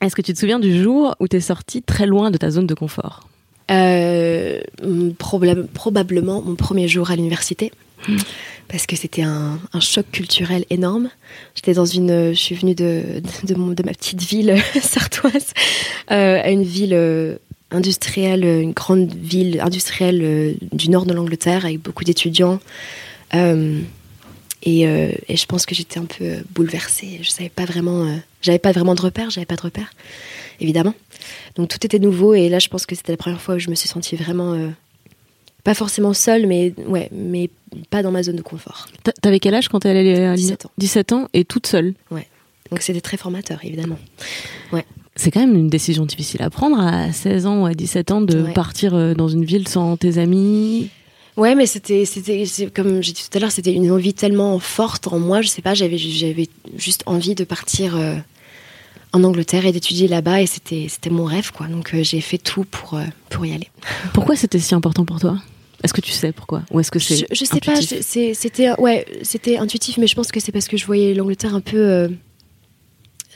Est-ce 0.00 0.14
que 0.14 0.22
tu 0.22 0.32
te 0.32 0.38
souviens 0.38 0.60
du 0.60 0.80
jour 0.82 1.14
où 1.20 1.28
t'es 1.28 1.40
sortie 1.40 1.82
très 1.82 2.06
loin 2.06 2.30
de 2.30 2.38
ta 2.38 2.50
zone 2.50 2.66
de 2.66 2.74
confort 2.74 3.28
Euh, 3.70 4.60
probable- 5.18 5.66
probablement 5.66 6.40
mon 6.42 6.54
premier 6.54 6.88
jour 6.88 7.10
à 7.10 7.16
l'université. 7.16 7.72
Parce 8.68 8.86
que 8.86 8.94
c'était 8.96 9.22
un, 9.22 9.58
un 9.72 9.80
choc 9.80 10.06
culturel 10.12 10.64
énorme. 10.70 11.10
J'étais 11.56 11.74
dans 11.74 11.84
une, 11.84 12.28
je 12.32 12.38
suis 12.38 12.54
venue 12.54 12.74
de, 12.76 13.02
de, 13.42 13.54
mon- 13.54 13.72
de 13.72 13.82
ma 13.82 13.92
petite 13.92 14.22
ville 14.22 14.54
sartoise 14.82 15.48
euh, 16.12 16.40
à 16.42 16.50
une 16.50 16.62
ville 16.62 16.94
euh, 16.94 17.36
industrielle, 17.72 18.44
une 18.44 18.72
grande 18.72 19.12
ville 19.14 19.60
industrielle 19.60 20.56
du 20.72 20.90
nord 20.90 21.06
de 21.06 21.12
l'Angleterre 21.12 21.64
avec 21.64 21.80
beaucoup 21.82 22.04
d'étudiants. 22.04 22.60
Et, 23.34 24.86
euh, 24.88 25.12
et 25.28 25.36
je 25.36 25.46
pense 25.46 25.66
que 25.66 25.74
j'étais 25.74 25.98
un 25.98 26.04
peu 26.04 26.36
bouleversée. 26.54 27.20
Je 27.22 27.30
savais 27.30 27.48
pas 27.48 27.64
vraiment, 27.64 28.04
euh, 28.06 28.16
j'avais 28.40 28.58
pas 28.58 28.72
vraiment 28.72 28.94
de 28.94 29.00
repères, 29.00 29.30
j'avais 29.30 29.46
pas 29.46 29.56
de 29.56 29.62
repères, 29.62 29.92
évidemment. 30.60 30.94
Donc 31.56 31.68
tout 31.68 31.84
était 31.84 31.98
nouveau 31.98 32.34
et 32.34 32.48
là 32.48 32.58
je 32.58 32.68
pense 32.68 32.86
que 32.86 32.94
c'était 32.94 33.12
la 33.12 33.16
première 33.18 33.40
fois 33.40 33.56
où 33.56 33.58
je 33.58 33.70
me 33.70 33.74
suis 33.74 33.88
sentie 33.88 34.16
vraiment 34.16 34.52
euh, 34.54 34.68
pas 35.64 35.74
forcément 35.74 36.14
seule, 36.14 36.46
mais 36.46 36.72
ouais, 36.86 37.08
mais 37.12 37.50
pas 37.90 38.02
dans 38.02 38.10
ma 38.12 38.22
zone 38.22 38.36
de 38.36 38.42
confort. 38.42 38.86
T'a- 39.02 39.12
T'avais 39.12 39.40
quel 39.40 39.54
âge 39.54 39.68
quand 39.68 39.80
t'es 39.80 39.90
allée 39.90 40.24
à 40.24 40.34
17 40.34 40.66
ans. 40.66 40.70
17 40.78 41.12
ans 41.12 41.28
et 41.34 41.44
toute 41.44 41.66
seule? 41.66 41.94
Donc 42.70 42.82
c'était 42.82 43.00
très 43.00 43.16
formateur, 43.16 43.60
évidemment. 43.64 43.98
C'est 45.16 45.32
quand 45.32 45.40
même 45.40 45.56
une 45.56 45.68
décision 45.68 46.06
difficile 46.06 46.42
à 46.42 46.50
prendre 46.50 46.78
à 46.78 47.12
16 47.12 47.46
ans 47.46 47.62
ou 47.62 47.66
à 47.66 47.74
17 47.74 48.12
ans 48.12 48.20
de 48.20 48.40
Ouais. 48.42 48.52
partir 48.52 48.94
euh, 48.94 49.14
dans 49.14 49.26
une 49.26 49.44
ville 49.44 49.66
sans 49.66 49.96
tes 49.96 50.18
amis? 50.18 50.90
Ouais, 51.38 51.54
mais 51.54 51.66
c'était, 51.66 52.04
c'était, 52.04 52.44
comme 52.74 53.02
j'ai 53.02 53.12
dit 53.12 53.22
tout 53.30 53.36
à 53.38 53.40
l'heure, 53.40 53.52
c'était 53.52 53.72
une 53.72 53.90
envie 53.92 54.12
tellement 54.12 54.58
forte 54.58 55.06
en 55.06 55.18
moi. 55.20 55.40
Je 55.40 55.48
sais 55.48 55.62
pas, 55.62 55.72
j'avais, 55.74 55.96
j'avais 55.96 56.48
juste 56.76 57.04
envie 57.06 57.34
de 57.36 57.44
partir 57.44 57.96
euh, 57.96 58.16
en 59.12 59.22
Angleterre 59.22 59.64
et 59.64 59.70
d'étudier 59.72 60.08
là-bas, 60.08 60.42
et 60.42 60.46
c'était, 60.46 60.86
c'était 60.88 61.10
mon 61.10 61.24
rêve, 61.24 61.52
quoi. 61.52 61.66
Donc 61.68 61.94
euh, 61.94 62.02
j'ai 62.02 62.20
fait 62.20 62.38
tout 62.38 62.64
pour 62.64 62.94
euh, 62.94 63.04
pour 63.30 63.46
y 63.46 63.52
aller. 63.54 63.68
Pourquoi 64.12 64.34
c'était 64.36 64.58
si 64.58 64.74
important 64.74 65.04
pour 65.04 65.20
toi? 65.20 65.38
Est-ce 65.84 65.92
que 65.94 66.00
tu 66.00 66.10
sais 66.10 66.32
pourquoi? 66.32 66.62
Ou 66.72 66.80
est-ce 66.80 66.90
que 66.90 66.98
c'est 66.98 67.18
Je, 67.18 67.24
je 67.30 67.44
sais 67.44 67.60
pas, 67.60 67.70
intuitif? 67.70 67.98
je- 67.98 68.02
c'est- 68.02 68.34
c'était, 68.34 68.72
ouais, 68.80 69.06
c'était 69.22 69.58
intuitif, 69.58 69.96
mais 69.98 70.08
je 70.08 70.16
pense 70.16 70.32
que 70.32 70.40
c'est 70.40 70.50
parce 70.50 70.66
que 70.66 70.76
je 70.76 70.84
voyais 70.84 71.14
l'Angleterre 71.14 71.54
un 71.54 71.60
peu. 71.60 72.10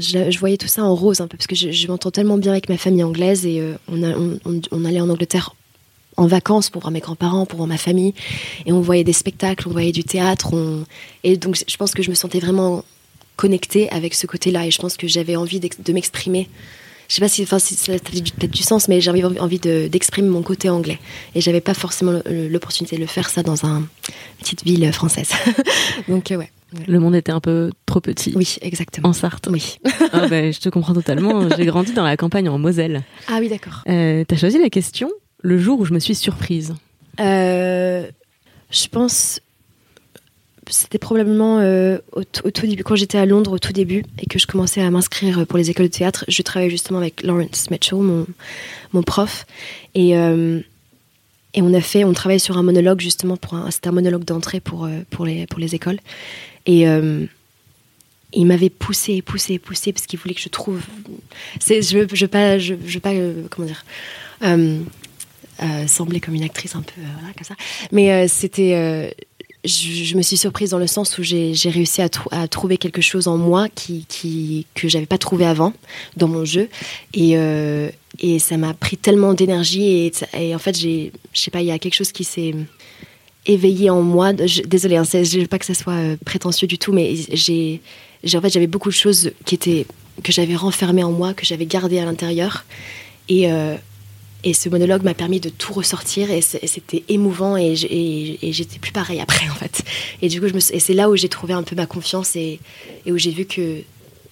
je, 0.01 0.29
je 0.29 0.39
voyais 0.41 0.57
tout 0.57 0.67
ça 0.67 0.83
en 0.83 0.93
rose 0.97 1.21
un 1.21 1.29
peu, 1.29 1.37
parce 1.37 1.47
que 1.47 1.55
je, 1.55 1.71
je 1.71 1.87
m'entends 1.87 2.11
tellement 2.11 2.39
bien 2.39 2.51
avec 2.51 2.69
ma 2.69 2.79
famille 2.79 3.05
anglaise 3.05 3.47
et 3.47 3.63
on, 3.87 4.03
a- 4.03 4.17
on- 4.19 4.41
on- 4.45 4.61
on 4.73 4.85
allait 4.85 5.01
en 5.01 5.09
Angleterre 5.09 5.55
en 6.17 6.27
vacances 6.27 6.71
pour 6.71 6.83
voir 6.83 6.91
mes 6.93 7.01
grands-parents, 7.01 7.47
pour 7.47 7.57
voir 7.59 7.69
ma 7.69 7.79
famille, 7.79 8.15
et 8.67 8.73
on 8.73 8.81
voyait 8.81 9.05
des 9.05 9.13
spectacles, 9.13 9.69
on 9.69 9.73
voyait 9.73 9.93
du 9.93 10.05
théâtre, 10.05 10.53
on- 10.55 10.85
et 11.25 11.37
donc 11.37 11.57
je 11.67 11.77
pense 11.77 11.93
que 11.93 12.03
je 12.03 12.11
me 12.11 12.15
sentais 12.15 12.39
vraiment 12.41 12.85
connectée 13.37 13.89
avec 13.91 14.15
ce 14.15 14.27
côté-là, 14.27 14.67
et 14.67 14.71
je 14.71 14.79
pense 14.79 14.97
que 14.97 15.09
j'avais 15.09 15.37
envie 15.37 15.59
de 15.61 15.93
m'exprimer. 15.93 16.49
Je 17.09 17.17
sais 17.17 17.21
pas 17.21 17.29
si, 17.29 17.43
enfin, 17.43 17.59
si 17.59 17.75
ça 17.75 17.93
a 17.93 17.99
peut-être 17.99 18.51
du 18.53 18.63
sens, 18.63 18.89
mais 18.89 19.01
j'avais 19.01 19.23
envie 19.25 19.59
de- 19.59 19.89
d'exprimer 19.89 20.29
mon 20.29 20.43
côté 20.43 20.69
anglais, 20.69 20.99
et 21.35 21.41
j'avais 21.41 21.61
pas 21.61 21.75
forcément 21.75 22.21
l'opportunité 22.27 22.97
de 22.97 23.01
le 23.03 23.07
faire 23.07 23.29
ça 23.29 23.43
dans 23.43 23.65
un- 23.67 23.79
une 23.81 23.87
petite 24.39 24.65
ville 24.65 24.91
française. 24.93 25.31
donc 26.09 26.31
euh, 26.31 26.37
ouais. 26.37 26.51
Le 26.89 26.99
monde 27.01 27.15
était 27.15 27.33
un 27.33 27.41
peu 27.41 27.71
trop 27.85 28.01
petit. 28.01 28.33
Oui, 28.35 28.57
exactement. 28.63 29.11
En 29.11 29.13
Sarthe. 29.13 29.47
Oui. 29.51 29.77
Ah 30.15 30.27
ben, 30.27 30.51
je 30.55 30.59
te 30.59 30.71
comprends 30.71 30.95
totalement. 30.95 31.47
J'ai 31.55 31.67
grandi 31.67 31.93
dans 31.93 32.03
la 32.05 32.17
campagne 32.17 32.49
en 32.49 32.59
Moselle. 32.59 33.03
Ah 33.29 33.39
oui, 33.41 33.51
d'accord. 33.51 33.83
Euh, 33.91 34.25
T'as 34.27 34.37
choisi 34.39 34.59
la 34.59 34.71
question 34.71 35.11
le 35.43 35.59
jour 35.59 35.81
où 35.81 35.85
je 35.85 35.93
me 35.93 35.99
suis 35.99 36.15
surprise. 36.15 36.75
Euh, 37.21 38.07
je 38.71 38.87
pense 38.89 39.41
c'était 40.71 40.99
probablement 40.99 41.59
euh, 41.59 41.99
au, 42.13 42.23
tout 42.25 42.67
début 42.67 42.83
quand 42.85 42.95
j'étais 42.97 43.19
à 43.19 43.27
Londres 43.27 43.53
au 43.53 43.59
tout 43.59 43.73
début 43.75 44.05
et 44.19 44.27
que 44.27 44.39
je 44.39 44.47
commençais 44.47 44.81
à 44.81 44.89
m'inscrire 44.91 45.45
pour 45.47 45.59
les 45.59 45.69
écoles 45.69 45.89
de 45.89 45.93
théâtre 45.93 46.25
je 46.29 46.41
travaillais 46.41 46.71
justement 46.71 46.99
avec 47.01 47.23
Lawrence 47.23 47.71
Mitchell 47.71 47.99
mon, 47.99 48.27
mon 48.95 49.03
prof 49.03 49.45
et 49.95 50.17
euh, 50.17 50.61
et 51.53 51.61
on 51.61 51.75
a 51.75 51.81
fait 51.83 52.05
on 52.05 52.15
travaillait 52.15 52.39
sur 52.39 52.57
un 52.57 52.63
monologue 52.63 53.01
justement 53.01 53.37
pour 53.37 53.59
c'était 53.71 53.89
un 53.89 53.93
monologue 53.93 54.25
d'entrée 54.25 54.61
pour 54.61 54.87
euh, 54.87 55.01
pour 55.11 55.27
les 55.27 55.47
pour 55.47 55.59
les 55.59 55.75
écoles 55.75 55.99
et 56.65 56.89
euh, 56.89 57.27
il 58.35 58.47
m'avait 58.47 58.71
poussé, 58.71 59.21
poussé, 59.21 59.59
poussé 59.59 59.93
parce 59.93 60.07
qu'il 60.07 60.19
voulait 60.19 60.33
que 60.35 60.41
je 60.41 60.49
trouve. 60.49 60.81
Je, 61.61 61.99
veux- 61.99 62.07
je 62.11 62.25
pas, 62.25 62.59
je, 62.59 62.75
je 62.87 62.95
veux 62.95 63.01
pas, 63.01 63.13
euh, 63.13 63.43
comment 63.51 63.67
dire, 63.67 63.85
euh, 65.63 65.87
sembler 65.87 66.21
comme 66.21 66.35
une 66.35 66.43
actrice 66.43 66.75
un 66.75 66.83
peu, 66.83 67.01
euh, 67.01 67.33
comme 67.37 67.45
ça. 67.45 67.55
Mais 67.93 68.13
euh, 68.13 68.27
c'était, 68.29 68.75
euh, 68.75 69.11
je, 69.65 70.17
me 70.17 70.23
suis 70.23 70.37
surprise 70.37 70.71
dans 70.71 70.79
le 70.79 70.87
sens 70.87 71.19
où 71.19 71.23
j'ai, 71.23 71.55
réussi 71.67 72.03
à, 72.03 72.09
trou- 72.09 72.29
à 72.33 72.49
trouver 72.49 72.77
quelque 72.79 73.01
chose 73.01 73.29
en 73.29 73.37
moi 73.37 73.69
qui, 73.69 74.05
qui 74.09 74.67
que 74.75 74.89
j'avais 74.89 75.07
pas 75.07 75.19
trouvé 75.19 75.47
avant 75.47 75.73
dans 76.17 76.29
mon 76.29 76.45
jeu, 76.45 76.69
et 77.15 77.37
et 78.21 78.39
ça 78.39 78.57
m'a 78.59 78.75
pris 78.75 78.99
tellement 78.99 79.33
d'énergie 79.33 80.13
et, 80.35 80.55
en 80.55 80.59
fait 80.59 80.79
j'ai, 80.79 81.13
je 81.33 81.41
sais 81.41 81.51
pas, 81.51 81.63
il 81.63 81.67
y 81.69 81.71
a 81.71 81.79
quelque 81.79 81.95
chose 81.95 82.13
qui 82.13 82.25
s'est 82.25 82.55
éveillé 83.47 83.89
en 83.89 84.03
moi. 84.03 84.33
Désolée, 84.33 84.97
hein, 84.97 85.05
je 85.05 85.41
veux 85.41 85.47
pas 85.47 85.59
que 85.59 85.65
ça 85.65 85.75
soit 85.75 86.17
prétentieux 86.25 86.67
du 86.69 86.79
tout, 86.79 86.93
mais 86.93 87.15
j'ai, 87.33 87.81
en 88.35 88.41
fait, 88.41 88.51
j'avais 88.51 88.67
beaucoup 88.67 88.91
de 88.91 88.95
choses 88.95 89.33
qui 89.45 89.55
étaient 89.55 89.87
que 90.23 90.31
j'avais 90.31 90.57
renfermées 90.57 91.05
en 91.05 91.13
moi, 91.13 91.33
que 91.35 91.47
j'avais 91.47 91.67
gardées 91.67 91.99
à 91.99 92.05
l'intérieur, 92.05 92.65
et 93.29 93.49
et 94.45 94.55
ce 94.55 94.69
monologue 94.69 95.03
m'a 95.03 95.15
permis 95.15 95.41
de 95.41 95.49
tout 95.49 95.73
ressortir 95.73 96.31
et 96.31 96.41
c'était 96.41 97.05
émouvant 97.09 97.57
et, 97.57 97.75
j'étais 97.77 98.79
plus 98.79 98.93
pareil 98.93 99.21
après 99.21 99.49
en 99.49 99.55
fait. 99.55 99.83
Et 100.21 100.29
du 100.29 100.41
coup, 100.41 100.49
je 100.49 100.55
me, 100.55 100.59
et 100.59 100.81
c'est 100.81 100.95
là 100.95 101.09
où 101.11 101.17
j'ai 101.17 101.29
trouvé 101.29 101.55
un 101.55 101.63
peu 101.63 101.77
ma 101.77 101.87
confiance 101.87 102.37
et, 102.37 102.61
et 103.07 103.13
où 103.13 103.19
j'ai 103.19 103.31
vu 103.31 103.45
que 103.45 103.83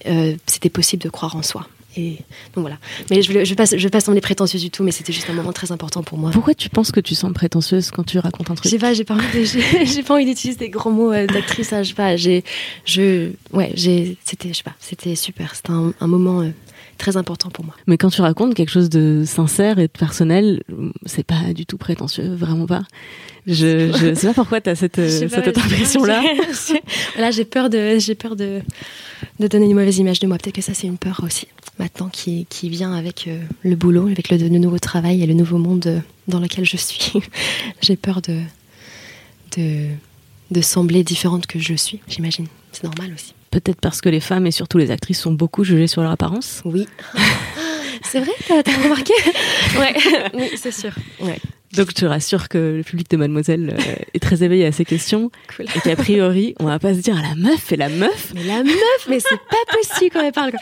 euh, 0.07 0.35
c'était 0.45 0.69
possible 0.69 1.03
de 1.03 1.09
croire 1.09 1.35
en 1.35 1.43
soi. 1.43 1.67
Et 1.97 2.17
donc 2.55 2.61
voilà. 2.61 2.77
Mais 3.09 3.21
je 3.21 3.31
ne 3.31 3.43
vais, 3.43 3.55
pas, 3.55 3.65
je 3.65 3.75
vais 3.75 3.89
pas 3.89 3.99
sembler 3.99 4.21
prétentieuse 4.21 4.61
du 4.61 4.69
tout, 4.69 4.83
mais 4.83 4.91
c'était 4.91 5.11
juste 5.11 5.29
un 5.29 5.33
moment 5.33 5.51
très 5.51 5.73
important 5.73 6.03
pour 6.03 6.17
moi. 6.17 6.31
Pourquoi 6.31 6.53
tu 6.53 6.69
penses 6.69 6.91
que 6.91 7.01
tu 7.01 7.15
sembles 7.15 7.33
prétentieuse 7.33 7.91
quand 7.91 8.03
tu 8.03 8.17
racontes 8.17 8.49
un 8.49 8.55
Je 8.55 8.61
truc 8.61 8.71
sais 8.71 8.79
pas, 8.79 8.93
j'ai 8.93 9.03
pas 9.03 9.17
j'ai 9.33 10.03
pas 10.03 10.13
envie 10.13 10.25
d'utiliser 10.25 10.57
des 10.57 10.69
grands 10.69 10.91
mots 10.91 11.11
euh, 11.11 11.27
d'actrice. 11.27 11.73
hein, 11.73 11.83
je 11.83 11.89
sais 11.89 11.95
pas, 11.95 12.15
j'ai, 12.15 12.45
je, 12.85 13.31
ouais, 13.51 13.71
j'ai, 13.75 14.17
c'était, 14.23 14.49
je 14.49 14.57
sais 14.57 14.63
pas, 14.63 14.75
c'était 14.79 15.15
super. 15.15 15.53
C'était 15.53 15.71
un, 15.71 15.93
un 15.99 16.07
moment 16.07 16.41
euh, 16.41 16.51
très 17.01 17.17
important 17.17 17.49
pour 17.49 17.65
moi. 17.65 17.75
Mais 17.87 17.97
quand 17.97 18.09
tu 18.09 18.21
racontes 18.21 18.53
quelque 18.53 18.69
chose 18.71 18.89
de 18.89 19.23
sincère 19.25 19.79
et 19.79 19.87
de 19.87 19.91
personnel, 19.91 20.63
c'est 21.05 21.23
pas 21.25 21.53
du 21.53 21.65
tout 21.65 21.77
prétentieux, 21.77 22.33
vraiment 22.35 22.67
pas. 22.67 22.83
Je, 23.47 23.91
je 23.91 24.13
sais 24.13 24.27
pas 24.27 24.33
pourquoi 24.35 24.59
cette, 24.75 24.95
sais 25.09 25.27
pas, 25.27 25.43
cette 25.43 25.55
j'ai- 25.55 25.61
impression-là. 25.61 26.21
j'ai- 26.67 27.19
Là, 27.21 27.31
j'ai 27.31 27.43
peur 27.45 27.69
de, 27.69 27.97
j'ai 27.99 28.13
peur 28.15 28.35
de, 28.35 28.61
de 29.39 29.47
donner 29.47 29.65
une 29.65 29.73
mauvaise 29.73 29.97
image 29.97 30.19
de 30.19 30.27
moi. 30.27 30.37
Peut-être 30.37 30.55
que 30.55 30.61
ça, 30.61 30.73
c'est 30.75 30.87
une 30.87 30.97
peur 30.99 31.21
aussi. 31.25 31.47
Maintenant, 31.79 32.09
qui, 32.09 32.45
qui 32.49 32.69
vient 32.69 32.93
avec 32.93 33.27
euh, 33.27 33.39
le 33.63 33.75
boulot, 33.75 34.05
avec 34.07 34.29
le, 34.29 34.37
le 34.37 34.49
nouveau 34.59 34.77
travail 34.77 35.23
et 35.23 35.25
le 35.25 35.33
nouveau 35.33 35.57
monde 35.57 35.87
euh, 35.87 35.99
dans 36.27 36.39
lequel 36.39 36.65
je 36.65 36.77
suis. 36.77 37.13
j'ai 37.81 37.95
peur 37.95 38.21
de, 38.21 38.39
de, 39.57 39.87
de 40.51 40.61
sembler 40.61 41.03
différente 41.03 41.47
que 41.47 41.57
je 41.57 41.73
suis. 41.73 41.99
J'imagine. 42.07 42.45
C'est 42.71 42.83
normal 42.83 43.11
aussi. 43.15 43.33
Peut-être 43.51 43.79
parce 43.81 44.01
que 44.01 44.09
les 44.09 44.19
femmes 44.21 44.47
et 44.47 44.51
surtout 44.51 44.77
les 44.77 44.91
actrices 44.91 45.19
sont 45.21 45.33
beaucoup 45.33 45.63
jugées 45.63 45.87
sur 45.87 46.01
leur 46.01 46.11
apparence. 46.11 46.61
Oui. 46.65 46.87
c'est 48.03 48.19
vrai, 48.19 48.31
t'as 48.47 48.63
t'as 48.63 48.81
remarqué 48.81 49.13
Ouais, 49.77 49.93
oui, 50.33 50.49
c'est 50.55 50.71
sûr. 50.71 50.91
Ouais. 51.21 51.37
Donc 51.73 51.87
je 51.89 51.95
te 51.95 52.05
rassure 52.05 52.49
que 52.49 52.57
le 52.77 52.83
public 52.83 53.09
de 53.09 53.15
Mademoiselle 53.15 53.77
euh, 53.79 53.93
est 54.13 54.19
très 54.19 54.43
éveillé 54.43 54.65
à 54.65 54.73
ces 54.73 54.83
questions 54.83 55.31
Cool. 55.55 55.67
et 55.73 55.79
qu'a 55.79 55.95
priori 55.95 56.53
on 56.59 56.65
va 56.65 56.79
pas 56.79 56.93
se 56.93 56.99
dire 56.99 57.15
ah, 57.17 57.21
la 57.29 57.35
meuf 57.35 57.71
et 57.71 57.77
la 57.77 57.87
meuf. 57.87 58.33
Mais 58.35 58.43
la 58.43 58.61
meuf, 58.63 59.07
mais 59.09 59.19
c'est 59.21 59.37
pas 59.37 59.77
possible 59.77 60.09
quand 60.11 60.21
elle 60.25 60.33
parle. 60.33 60.51
quoi. 60.51 60.59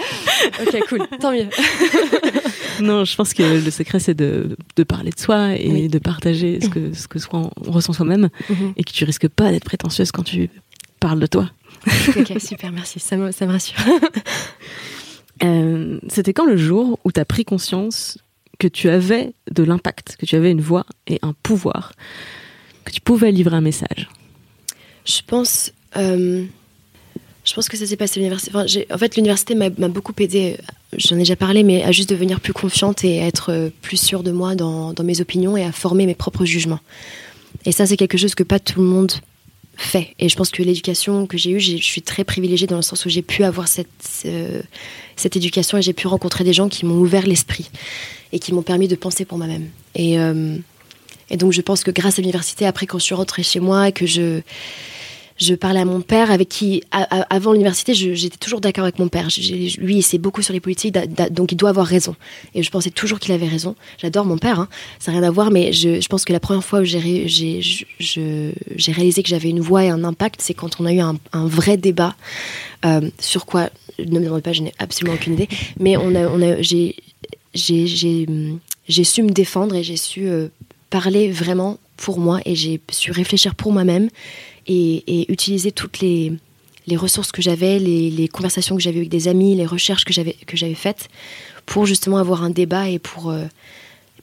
Ok, 0.61 0.87
cool, 0.87 1.07
tant 1.19 1.31
mieux. 1.31 1.47
Non, 2.81 3.05
je 3.05 3.15
pense 3.15 3.33
que 3.33 3.43
le 3.63 3.71
secret 3.71 3.99
c'est 3.99 4.13
de, 4.13 4.55
de 4.75 4.83
parler 4.83 5.09
de 5.11 5.19
soi 5.19 5.53
et 5.55 5.67
Oui. 5.69 5.87
de 5.89 5.97
partager 5.99 6.59
ce 6.61 6.69
que 6.69 6.93
ce 6.93 7.07
que 7.07 7.17
soi 7.19 7.49
on 7.65 7.71
ressent 7.71 7.93
soi-même 7.93 8.29
Mhm. 8.49 8.73
et 8.77 8.83
que 8.83 8.91
tu 8.91 9.03
risques 9.03 9.27
pas 9.29 9.51
d'être 9.51 9.65
prétentieuse 9.65 10.11
quand 10.11 10.23
tu 10.23 10.49
parles 10.99 11.19
de 11.19 11.27
toi. 11.27 11.49
Ok, 11.87 12.33
super, 12.39 12.71
merci, 12.71 12.99
ça 12.99 13.17
me, 13.17 13.31
ça 13.31 13.45
me 13.45 13.51
rassure. 13.51 13.77
Euh, 15.41 15.99
C'était 16.09 16.33
quand 16.33 16.45
le 16.45 16.57
jour 16.57 16.99
où 17.05 17.13
tu 17.13 17.19
as 17.21 17.23
pris 17.23 17.45
conscience 17.45 18.17
que 18.59 18.67
tu 18.67 18.89
avais 18.89 19.31
de 19.49 19.63
l'impact, 19.63 20.17
que 20.19 20.25
tu 20.25 20.35
avais 20.35 20.51
une 20.51 20.59
voix 20.59 20.85
et 21.07 21.17
un 21.21 21.33
pouvoir, 21.43 21.93
que 22.83 22.91
tu 22.91 22.99
pouvais 22.99 23.31
livrer 23.31 23.55
un 23.55 23.61
message? 23.61 24.09
Je 25.05 25.21
pense, 25.25 25.71
euh, 25.95 26.43
je 27.45 27.53
pense 27.53 27.69
que 27.69 27.77
ça 27.77 27.85
s'est 27.85 27.95
passé 27.95 28.19
à 28.19 28.21
l'université. 28.21 28.51
Enfin, 28.53 28.65
en 28.93 28.97
fait, 28.97 29.15
l'université 29.15 29.55
m'a 29.55 29.69
beaucoup 29.69 30.13
aidé. 30.19 30.57
J'en 30.97 31.15
ai 31.15 31.19
déjà 31.19 31.37
parlé, 31.37 31.63
mais 31.63 31.83
à 31.83 31.91
juste 31.91 32.09
devenir 32.09 32.41
plus 32.41 32.53
confiante 32.53 33.05
et 33.05 33.21
à 33.21 33.27
être 33.27 33.51
euh, 33.51 33.69
plus 33.81 33.97
sûre 33.97 34.23
de 34.23 34.31
moi 34.31 34.55
dans, 34.55 34.91
dans 34.91 35.03
mes 35.03 35.21
opinions 35.21 35.55
et 35.55 35.63
à 35.63 35.71
former 35.71 36.05
mes 36.05 36.15
propres 36.15 36.43
jugements. 36.45 36.81
Et 37.65 37.71
ça, 37.71 37.85
c'est 37.85 37.97
quelque 37.97 38.17
chose 38.17 38.35
que 38.35 38.43
pas 38.43 38.59
tout 38.59 38.81
le 38.81 38.87
monde 38.87 39.13
fait. 39.81 40.13
Et 40.19 40.29
je 40.29 40.35
pense 40.35 40.49
que 40.51 40.61
l'éducation 40.63 41.25
que 41.27 41.37
j'ai 41.37 41.51
eue, 41.51 41.59
je 41.59 41.77
suis 41.77 42.01
très 42.01 42.23
privilégiée 42.23 42.67
dans 42.67 42.75
le 42.75 42.81
sens 42.81 43.05
où 43.05 43.09
j'ai 43.09 43.21
pu 43.21 43.43
avoir 43.43 43.67
cette, 43.67 43.87
ce- 44.03 44.61
cette 45.15 45.35
éducation 45.35 45.77
et 45.77 45.81
j'ai 45.81 45.93
pu 45.93 46.07
rencontrer 46.07 46.43
des 46.43 46.53
gens 46.53 46.69
qui 46.69 46.85
m'ont 46.85 46.97
ouvert 46.97 47.25
l'esprit 47.25 47.69
et 48.31 48.39
qui 48.39 48.53
m'ont 48.53 48.61
permis 48.61 48.87
de 48.87 48.95
penser 48.95 49.25
pour 49.25 49.37
moi-même. 49.37 49.69
Et, 49.95 50.19
euh, 50.19 50.55
et 51.29 51.37
donc, 51.37 51.51
je 51.53 51.61
pense 51.61 51.83
que 51.83 51.91
grâce 51.91 52.19
à 52.19 52.21
l'université, 52.21 52.65
après, 52.65 52.85
quand 52.85 52.99
je 52.99 53.03
suis 53.05 53.15
rentrée 53.15 53.43
chez 53.43 53.59
moi 53.59 53.87
et 53.89 53.91
que 53.91 54.05
je, 54.05 54.41
je 55.39 55.55
parlais 55.55 55.79
à 55.79 55.85
mon 55.85 56.01
père, 56.01 56.31
avec 56.31 56.49
qui, 56.49 56.83
avant 56.91 57.53
l'université, 57.53 57.93
j'étais 57.93 58.37
toujours 58.37 58.59
d'accord 58.59 58.83
avec 58.83 58.99
mon 58.99 59.07
père. 59.07 59.29
Lui, 59.77 59.95
il 59.95 60.03
sait 60.03 60.17
beaucoup 60.17 60.41
sur 60.41 60.53
les 60.53 60.59
politiques, 60.59 60.93
donc 61.31 61.53
il 61.53 61.55
doit 61.55 61.69
avoir 61.69 61.85
raison. 61.85 62.15
Et 62.55 62.63
je 62.63 62.69
pensais 62.69 62.89
toujours 62.89 63.19
qu'il 63.19 63.31
avait 63.31 63.47
raison. 63.47 63.75
J'adore 63.97 64.25
mon 64.25 64.37
père, 64.37 64.59
hein, 64.59 64.67
ça 64.99 65.11
n'a 65.11 65.19
rien 65.19 65.27
à 65.27 65.31
voir, 65.31 65.49
mais 65.49 65.71
je, 65.71 66.05
pense 66.07 66.25
que 66.25 66.33
la 66.33 66.41
première 66.41 66.63
fois 66.63 66.81
où 66.81 66.83
j'ai 66.83 66.99
réalisé 68.87 69.23
que 69.23 69.29
j'avais 69.29 69.49
une 69.49 69.61
voix 69.61 69.85
et 69.85 69.89
un 69.89 70.03
impact, 70.03 70.41
c'est 70.41 70.53
quand 70.53 70.81
on 70.81 70.85
a 70.85 70.91
eu 70.91 70.99
un, 70.99 71.17
vrai 71.33 71.77
débat 71.77 72.15
euh, 72.85 73.09
sur 73.19 73.45
quoi, 73.45 73.69
ne 73.97 74.19
me 74.19 74.25
demandez 74.25 74.41
pas, 74.41 74.51
je 74.53 74.61
n'ai 74.61 74.73
absolument 74.77 75.15
aucune 75.15 75.33
idée, 75.33 75.47
mais 75.79 75.95
on 75.95 76.15
a, 76.15 76.61
j'ai 76.61 76.95
su 79.03 79.23
me 79.23 79.29
défendre 79.29 79.75
et 79.75 79.83
j'ai 79.83 79.97
su 79.97 80.27
euh, 80.27 80.49
parler 80.89 81.31
vraiment 81.31 81.77
pour 81.95 82.19
moi 82.19 82.39
et 82.45 82.55
j'ai 82.55 82.81
su 82.91 83.11
réfléchir 83.11 83.55
pour 83.55 83.71
moi-même 83.71 84.09
et, 84.69 85.31
utiliser 85.31 85.71
toutes 85.71 85.99
les, 85.99 86.33
ressources 86.95 87.31
que 87.31 87.41
j'avais, 87.41 87.77
les, 87.79 88.27
conversations 88.27 88.75
que 88.75 88.81
j'avais 88.81 88.97
avec 88.97 89.09
des 89.09 89.27
amis, 89.27 89.55
les 89.55 89.65
recherches 89.65 90.05
que 90.05 90.13
j'avais 90.13 90.75
faites 90.75 91.09
pour 91.65 91.85
justement 91.85 92.17
avoir 92.17 92.43
un 92.43 92.49
débat 92.49 92.89
et 92.89 92.97
pour 92.99 93.29
euh, 93.29 93.45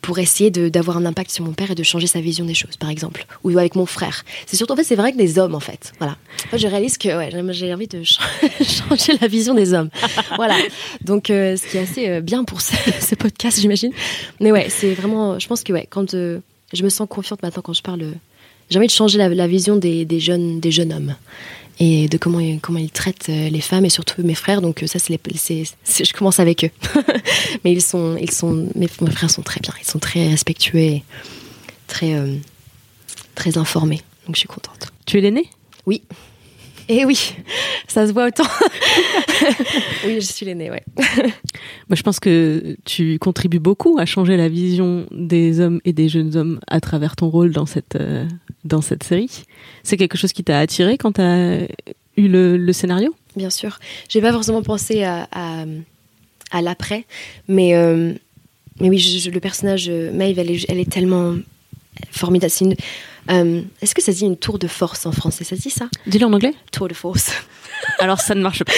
pour 0.02 0.18
essayer 0.20 0.50
d'avoir 0.50 0.98
un 0.98 1.04
impact 1.04 1.30
sur 1.32 1.44
mon 1.44 1.52
père 1.52 1.70
et 1.72 1.74
de 1.74 1.82
changer 1.82 2.06
sa 2.06 2.20
vision 2.20 2.44
des 2.44 2.54
choses, 2.54 2.76
par 2.76 2.90
exemple, 2.90 3.26
ou 3.42 3.59
avec 3.59 3.74
mon 3.74 3.87
frère. 3.87 4.24
C'est 4.46 4.56
surtout 4.56 4.74
en 4.74 4.76
fait 4.76 4.85
c'est 4.85 4.94
vrai 4.94 5.12
que 5.12 5.16
des 5.16 5.38
hommes 5.38 5.54
en 5.54 5.61
fait. 5.61 5.92
Voilà. 5.98 6.16
En 6.44 6.48
fait, 6.48 6.59
je 6.59 6.68
réalise 6.68 6.96
que 6.96 7.09
ouais, 7.09 7.52
j'ai- 7.52 7.74
envie 7.74 7.88
de 7.88 8.04
ch- 8.04 8.20
changer 8.88 9.18
la 9.20 9.26
vision 9.26 9.54
des 9.54 9.74
hommes. 9.74 9.90
Voilà. 10.37 10.56
Donc 11.02 11.30
euh, 11.30 11.56
ce 11.56 11.66
qui 11.66 11.76
est 11.76 11.80
assez 11.80 12.09
euh, 12.09 12.20
bien 12.20 12.44
pour 12.44 12.61
ce, 12.61 12.74
ce 13.00 13.14
podcast, 13.16 13.59
j'imagine. 13.61 13.92
Mais 14.40 14.52
ouais, 14.52 14.68
c'est 14.68 14.94
vraiment. 14.94 15.38
Je 15.38 15.48
pense 15.48 15.64
que 15.64 15.72
ouais, 15.72 15.87
quand 15.88 16.12
je 16.12 16.82
me 16.82 16.88
sens 16.88 17.09
confiante 17.09 17.42
maintenant 17.42 17.62
quand 17.62 17.72
je 17.72 17.82
parle, 17.82 18.12
j'ai 18.70 18.79
envie 18.79 18.87
de 18.87 18.92
changer 18.92 19.18
la, 19.18 19.29
la 19.29 19.46
vision 19.46 19.76
des, 19.76 20.05
des 20.05 20.20
jeunes 20.20 20.61
des 20.61 20.70
jeunes 20.70 20.92
hommes 20.92 21.14
et 21.79 22.09
de 22.09 22.16
comment 22.16 22.40
ils, 22.40 22.61
comment 22.61 22.79
ils 22.79 22.90
traitent 22.90 23.26
euh, 23.29 23.48
les 23.48 23.61
femmes 23.61 23.85
et 23.85 23.90
surtout 23.90 24.22
mes 24.22 24.35
frères. 24.35 24.62
Donc 24.62 24.83
euh, 24.83 24.87
ça, 24.87 24.98
c'est, 24.98 26.05
je 26.05 26.12
commence 26.12 26.40
avec 26.40 26.64
eux. 26.64 26.70
Mais 27.64 27.72
ils 27.72 27.83
sont, 27.83 28.16
ils 28.20 28.31
sont, 28.31 28.68
mes, 28.74 28.88
mes 29.00 29.11
frères 29.11 29.31
sont 29.31 29.42
très 29.42 29.61
bien. 29.61 29.72
Ils 29.81 29.87
sont 29.87 29.98
très 29.98 30.29
respectueux 30.29 30.79
et 30.79 31.05
très, 31.87 32.14
euh, 32.14 32.37
très 33.35 33.59
informés. 33.59 34.00
Donc 34.26 34.37
je 34.37 34.40
suis 34.40 34.48
contente. 34.48 34.92
Tu 35.05 35.18
es 35.18 35.20
l'aîné 35.20 35.44
Oui. 35.85 36.02
Et 36.88 37.05
oui, 37.05 37.35
ça 37.88 38.07
se 38.07 38.12
voit 38.12 38.29
autant. 38.29 38.44
oui, 40.07 40.14
je 40.14 40.20
suis 40.20 40.46
l'aînée, 40.46 40.70
ouais. 40.70 40.85
Moi, 40.96 41.96
je 41.96 42.02
pense 42.02 42.20
que 42.20 42.76
tu 42.85 43.18
contribues 43.18 43.59
beaucoup 43.59 43.98
à 43.98 44.07
changer 44.07 44.37
la 44.37 44.48
vision 44.48 45.07
des 45.11 45.59
hommes 45.59 45.81
et 45.85 45.92
des 45.92 46.09
jeunes 46.09 46.37
hommes 46.37 46.61
à 46.68 46.81
travers 46.81 47.16
ton 47.16 47.29
rôle 47.29 47.50
dans 47.50 47.66
cette, 47.66 47.96
euh, 47.96 48.29
dans 48.66 48.81
cette 48.83 49.02
série. 49.02 49.31
C'est 49.83 49.96
quelque 49.96 50.18
chose 50.18 50.33
qui 50.33 50.44
t'a 50.44 50.59
attiré 50.59 50.98
quand 50.98 51.12
tu 51.12 51.20
as 51.20 51.62
eu 52.16 52.29
le, 52.29 52.57
le 52.57 52.72
scénario? 52.72 53.14
Bien 53.37 53.50
sûr. 53.50 53.79
J'ai 54.09 54.20
pas 54.20 54.33
forcément 54.33 54.62
pensé 54.62 55.02
à, 55.05 55.29
à, 55.33 55.64
à 56.50 56.62
l'après, 56.62 57.05
mais, 57.48 57.74
euh, 57.74 58.12
mais 58.81 58.88
oui, 58.88 58.98
je- 58.98 59.18
je- 59.18 59.31
le 59.31 59.40
personnage 59.40 59.88
euh, 59.88 60.11
Maeve, 60.12 60.38
elle 60.38 60.50
est, 60.50 60.64
elle 60.68 60.79
est 60.79 60.90
tellement 60.90 61.35
formidable. 62.11 62.52
Euh, 63.31 63.62
Est-ce 63.83 63.94
que 63.94 64.02
ça 64.02 64.12
se 64.12 64.18
dit 64.18 64.24
une 64.24 64.37
tour 64.37 64.59
de 64.59 64.66
force 64.68 65.05
en 65.07 65.12
français? 65.12 65.44
Ça 65.44 65.57
se 65.57 65.62
dit 65.62 65.70
ça? 65.70 65.88
Dis-le 66.07 66.26
en 66.26 66.33
anglais 66.33 66.55
Tour 66.72 66.88
de 66.88 66.94
force. 66.94 67.31
Alors, 67.99 68.21
ça 68.21 68.35
ne 68.35 68.41
marche 68.43 68.62
pas. 68.65 68.73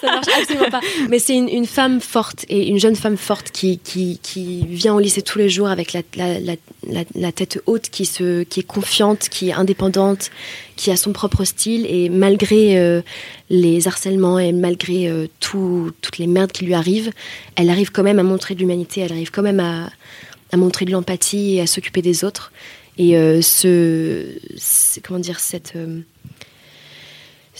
ça 0.00 0.06
marche 0.06 0.26
absolument 0.38 0.70
pas. 0.70 0.80
Mais 1.08 1.18
c'est 1.18 1.36
une, 1.36 1.66
femme 1.66 2.00
forte 2.00 2.44
et 2.48 2.68
une 2.68 2.78
jeune 2.78 2.96
femme 2.96 3.16
forte 3.16 3.50
qui, 3.50 3.78
qui, 3.78 4.18
qui 4.22 4.66
vient 4.66 4.94
au 4.94 5.00
lycée 5.00 5.22
tous 5.22 5.38
les 5.38 5.48
jours 5.48 5.68
avec 5.68 5.92
la, 5.92 6.02
la, 6.16 6.36
la, 7.14 7.32
tête 7.32 7.60
haute, 7.66 7.88
qui, 7.90 8.04
se, 8.06 8.42
qui 8.42 8.60
est 8.60 8.66
confiante, 8.66 9.28
qui 9.28 9.50
est 9.50 9.52
indépendante, 9.52 10.30
qui 10.76 10.90
a 10.90 10.96
son 10.96 11.12
propre 11.12 11.44
style 11.44 11.86
et 11.88 12.08
malgré 12.08 12.78
euh, 12.78 13.02
les 13.50 13.86
harcèlements 13.86 14.38
et 14.38 14.52
malgré 14.52 15.08
euh, 15.08 15.26
tout- 15.40 15.90
toutes 16.00 16.18
les 16.18 16.26
merdes 16.26 16.52
qui 16.52 16.64
lui 16.64 16.74
arrivent, 16.74 17.12
elle 17.56 17.70
arrive 17.70 17.90
quand 17.92 18.02
même 18.02 18.18
à 18.18 18.22
montrer 18.22 18.54
de 18.54 18.60
l'humanité, 18.60 19.00
elle 19.02 19.12
arrive 19.12 19.30
quand 19.30 19.42
même 19.42 19.60
à, 19.60 19.90
à 20.52 20.56
montrer 20.56 20.84
de 20.84 20.90
l'empathie 20.92 21.56
et 21.56 21.60
à 21.60 21.66
s'occuper 21.66 22.02
des 22.02 22.24
autres. 22.24 22.52
Et 22.98 23.16
euh, 23.16 23.40
ce, 23.40 24.26
comment 25.02 25.20
dire, 25.20 25.40
cette, 25.40 25.74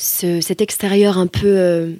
ce- 0.00 0.40
cet 0.40 0.60
extérieur 0.62 1.18
un 1.18 1.26
peu 1.26 1.46
euh, 1.46 1.92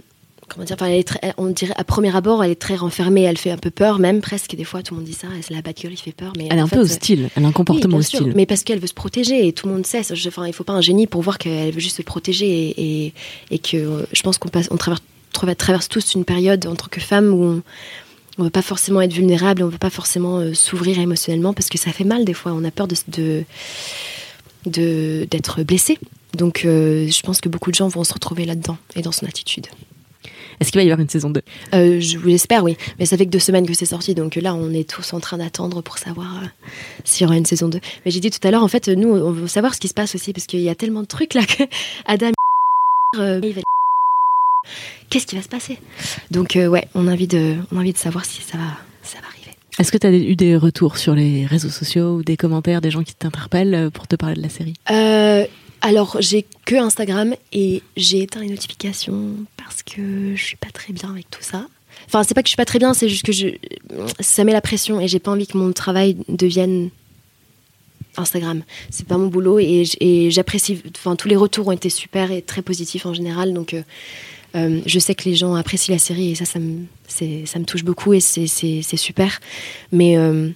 comment 0.49 0.65
dire 0.65 0.75
enfin, 0.81 0.87
elle 0.87 0.99
est 0.99 1.07
très- 1.07 1.19
elle- 1.23 1.35
on 1.37 1.47
dirait 1.49 1.75
à 1.77 1.85
premier 1.85 2.15
abord 2.17 2.43
elle 2.43 2.51
est 2.51 2.61
très 2.61 2.75
renfermée 2.75 3.23
elle 3.23 3.37
fait 3.37 3.51
un 3.51 3.57
peu 3.59 3.71
peur 3.71 3.99
même 3.99 4.21
presque 4.21 4.55
des 4.57 4.65
fois 4.65 4.83
tout 4.83 4.95
le 4.95 5.01
monde 5.01 5.07
dit 5.09 5.13
ça 5.15 5.29
c'est 5.43 5.53
la 5.55 5.61
bad 5.63 5.79
girl 5.79 5.95
fait 5.97 6.13
peur 6.13 6.33
mais 6.39 6.49
Elle 6.51 6.59
est 6.59 6.61
un 6.63 6.67
fait, 6.67 6.77
peu 6.77 6.83
euh, 6.83 6.85
hostile. 6.87 7.29
Elle 7.37 7.45
a 7.45 7.49
un 7.49 7.53
comportement 7.53 7.99
oui, 7.99 8.01
bien 8.03 8.09
sûr, 8.09 8.21
hostile. 8.21 8.33
mais 8.37 8.47
parce 8.47 8.65
qu'elle 8.65 8.81
veut 8.81 8.87
se 8.87 8.95
protéger 8.95 9.47
et 9.47 9.53
tout 9.53 9.69
le 9.69 9.75
monde 9.75 9.87
sait. 9.87 10.03
Je- 10.13 10.29
enfin 10.29 10.47
il 10.47 10.53
faut 10.55 10.65
pas 10.65 10.73
un 10.73 10.81
génie 10.81 11.07
pour 11.07 11.21
voir 11.23 11.37
qu'elle 11.39 11.73
veut 11.75 11.81
juste 11.81 11.99
se 11.99 12.03
protéger 12.03 12.49
et, 12.71 13.05
et, 13.07 13.13
et 13.51 13.59
que 13.59 13.77
euh, 13.77 14.07
je 14.13 14.23
pense 14.23 14.39
qu'on 14.39 14.49
passe 14.49 14.69
on 14.71 14.77
traverse, 14.79 15.89
tous 15.89 16.15
une 16.15 16.25
période 16.25 16.67
en 16.67 16.75
tant 16.75 16.87
que 16.91 17.01
femme 17.01 17.33
où 17.35 17.45
on 17.45 17.63
on 18.39 18.45
veut 18.45 18.51
pas 18.51 18.63
forcément 18.63 19.03
être 19.03 19.13
vulnérable, 19.13 19.63
on 19.63 19.69
veut 19.69 19.77
pas 19.77 19.91
forcément 19.91 20.39
euh, 20.39 20.55
s'ouvrir 20.55 20.99
émotionnellement 20.99 21.53
parce 21.53 21.69
que 21.69 21.77
ça 21.79 21.93
fait 21.93 22.05
mal 22.05 22.25
des 22.25 22.33
fois. 22.33 22.53
On 22.55 22.65
a 22.65 22.71
peur 22.71 22.89
de 22.89 22.97
de 23.09 23.45
de- 24.67 25.27
d'être 25.31 25.63
blessé. 25.63 25.99
Donc 26.35 26.65
euh, 26.65 27.09
je 27.09 27.21
pense 27.23 27.41
que 27.41 27.49
beaucoup 27.49 27.71
de 27.71 27.77
gens 27.77 27.89
vont 27.89 28.05
se 28.05 28.13
retrouver 28.13 28.45
là-dedans 28.45 28.79
et 28.97 29.03
dans 29.03 29.13
son 29.13 29.27
attitude. 29.27 29.67
Est-ce 30.61 30.71
qu'il 30.71 30.79
va 30.79 30.85
y 30.85 30.91
avoir 30.91 31.01
une 31.01 31.09
saison 31.09 31.31
2 31.31 31.41
Euh, 31.75 32.01
je 32.01 32.19
vous 32.19 32.29
l'espère, 32.29 32.63
oui. 32.63 32.77
Mais 32.99 33.07
ça 33.07 33.17
fait 33.17 33.25
que 33.25 33.31
deux 33.31 33.39
semaines 33.39 33.67
que 33.67 33.73
c'est 33.73 33.87
sorti, 33.87 34.15
donc 34.15 34.35
là, 34.37 34.55
on 34.55 34.73
est 34.73 34.89
tous 34.89 35.15
en 35.15 35.21
train 35.21 35.39
d'attendre 35.39 35.81
pour 35.81 35.97
savoir 35.97 36.43
euh, 36.43 36.47
s'il 37.05 37.25
y 37.25 37.27
aura 37.27 37.37
une 37.37 37.47
saison 37.47 37.69
2. 37.69 37.81
Mais 38.05 38.11
j'ai 38.11 38.21
dit 38.21 38.31
tout 38.31 38.47
à 38.47 38.51
l'heure, 38.51 38.63
en 38.63 38.69
fait, 38.69 38.89
nous, 38.89 39.09
on 39.09 39.33
veut 39.33 39.47
savoir 39.49 39.75
ce 39.75 39.81
qui 39.81 39.89
se 39.89 39.95
passe 39.95 40.15
aussi, 40.15 40.35
parce 40.35 40.47
qu'il 40.47 40.61
y 40.61 40.69
a 40.69 40.75
tellement 40.75 41.01
de 41.01 41.07
trucs 41.07 41.33
là 41.33 41.45
que 41.47 41.65
Adam, 42.05 42.33
euh, 43.19 43.41
qu'est-ce 45.09 45.27
qui 45.27 45.35
va 45.35 45.43
se 45.43 45.49
passer? 45.49 45.79
Donc, 46.31 46.57
euh, 46.57 46.69
ouais, 46.69 46.87
on 46.95 47.09
a, 47.09 47.13
envie 47.13 47.27
de, 47.27 47.57
on 47.73 47.79
a 47.79 47.81
envie 47.81 47.95
de 47.95 47.99
savoir 47.99 48.27
si 48.27 48.43
ça 48.43 48.59
va, 48.59 48.65
ça 49.03 49.19
va 49.21 49.29
arriver. 49.29 49.57
Est-ce 49.79 49.91
que 49.91 49.97
tu 49.97 50.07
as 50.07 50.13
eu 50.13 50.37
des 50.37 50.57
retours 50.57 50.99
sur 50.99 51.15
les 51.15 51.47
réseaux 51.47 51.71
sociaux 51.71 52.17
ou 52.17 52.23
des 52.23 52.37
commentaires, 52.37 52.83
des 52.83 52.91
gens 52.91 53.03
qui 53.03 53.15
t'interpellent 53.15 53.91
pour 53.95 54.07
te 54.07 54.17
parler 54.17 54.37
de 54.37 54.43
la 54.43 54.51
série? 54.51 54.75
Alors, 55.83 56.17
j'ai 56.21 56.45
que 56.67 56.75
Instagram 56.75 57.35
et 57.53 57.83
j'ai 57.97 58.23
éteint 58.23 58.41
les 58.41 58.51
notifications 58.51 59.37
parce 59.57 59.83
que 59.83 60.35
je 60.37 60.43
suis 60.43 60.57
pas 60.57 60.71
très 60.73 60.93
bien 60.93 61.11
avec 61.11 61.31
tout 61.31 61.43
ça. 61.43 61.67
Enfin, 62.07 62.23
c'est 62.23 62.35
pas 62.35 62.43
que 62.43 62.49
je 62.49 62.51
suis 62.51 62.57
pas 62.57 62.65
très 62.65 62.79
bien, 62.79 62.93
c'est 62.93 63.09
juste 63.09 63.25
que 63.25 63.33
ça 64.21 64.45
met 64.45 64.53
la 64.53 64.61
pression 64.61 65.01
et 65.01 65.09
j'ai 65.09 65.19
pas 65.19 65.31
envie 65.31 65.47
que 65.47 65.57
mon 65.57 65.73
travail 65.73 66.17
devienne 66.29 66.91
Instagram. 68.17 68.63
C'est 68.91 69.07
pas 69.07 69.17
mon 69.17 69.29
boulot 69.29 69.59
et, 69.59 70.29
j'apprécie. 70.31 70.83
Enfin, 70.97 71.17
tous 71.17 71.29
les 71.29 71.37
retours 71.37 71.69
ont 71.69 71.73
été 71.73 71.89
super 71.89 72.31
et 72.31 72.43
très 72.43 72.63
positifs 72.63 73.07
en 73.07 73.15
général, 73.15 73.55
donc. 73.55 73.75
euh, 73.75 73.83
euh, 74.57 74.81
je 74.85 74.99
sais 74.99 75.15
que 75.15 75.29
les 75.29 75.37
gens 75.37 75.55
apprécient 75.55 75.95
la 75.95 76.01
série 76.01 76.33
et 76.33 76.35
ça, 76.35 76.45
ça 76.45 76.59
me, 76.59 77.65
touche 77.65 77.85
beaucoup 77.85 78.13
et 78.15 78.21
c'est 78.21 78.97
super. 78.97 79.41
Mais 79.93 80.17
euh, 80.17 80.51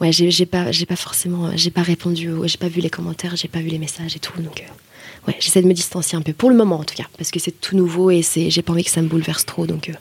ouais, 0.00 0.12
j'ai 0.12 0.46
pas, 0.46 0.72
forcément, 0.96 1.50
j'ai 1.56 1.70
pas 1.70 1.82
répondu, 1.82 2.30
j'ai 2.44 2.58
pas 2.58 2.68
vu 2.68 2.80
les 2.80 2.90
commentaires, 2.90 3.36
j'ai 3.36 3.48
pas 3.48 3.60
vu 3.60 3.68
les 3.68 3.78
messages 3.78 4.16
et 4.16 4.18
tout. 4.18 4.40
Donc 4.40 4.60
euh, 4.60 5.28
ouais, 5.28 5.36
j'essaie 5.40 5.62
de 5.62 5.68
me 5.68 5.74
distancier 5.74 6.16
un 6.16 6.22
peu 6.22 6.32
pour 6.32 6.50
le 6.50 6.56
moment 6.56 6.80
en 6.80 6.84
tout 6.84 6.94
cas, 6.94 7.06
parce 7.16 7.30
que 7.30 7.38
c'est 7.38 7.60
tout 7.60 7.76
nouveau 7.76 8.10
et 8.10 8.22
c'est, 8.22 8.50
j'ai 8.50 8.62
pas 8.62 8.72
envie 8.72 8.84
que 8.84 8.90
ça 8.90 9.02
me 9.02 9.08
bouleverse 9.08 9.46
trop. 9.46 9.66
Donc 9.66 9.88
euh, 9.88 9.94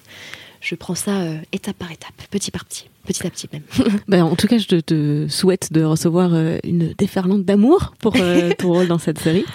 je 0.61 0.75
prends 0.75 0.95
ça 0.95 1.11
euh, 1.21 1.37
étape 1.51 1.77
par 1.77 1.91
étape, 1.91 2.11
petit 2.31 2.51
par 2.51 2.65
petit, 2.65 2.85
petit 3.05 3.25
à 3.25 3.29
petit 3.29 3.47
même. 3.53 3.61
Ben, 4.07 4.23
en 4.23 4.35
tout 4.35 4.47
cas, 4.47 4.57
je 4.57 4.65
te, 4.67 4.79
te 4.79 5.27
souhaite 5.29 5.71
de 5.71 5.83
recevoir 5.83 6.31
euh, 6.33 6.57
une 6.63 6.93
déferlante 6.97 7.43
d'amour 7.45 7.93
pour 7.99 8.13
euh, 8.17 8.51
ton 8.57 8.73
rôle 8.73 8.87
dans 8.87 8.97
cette 8.97 9.19
série. 9.19 9.45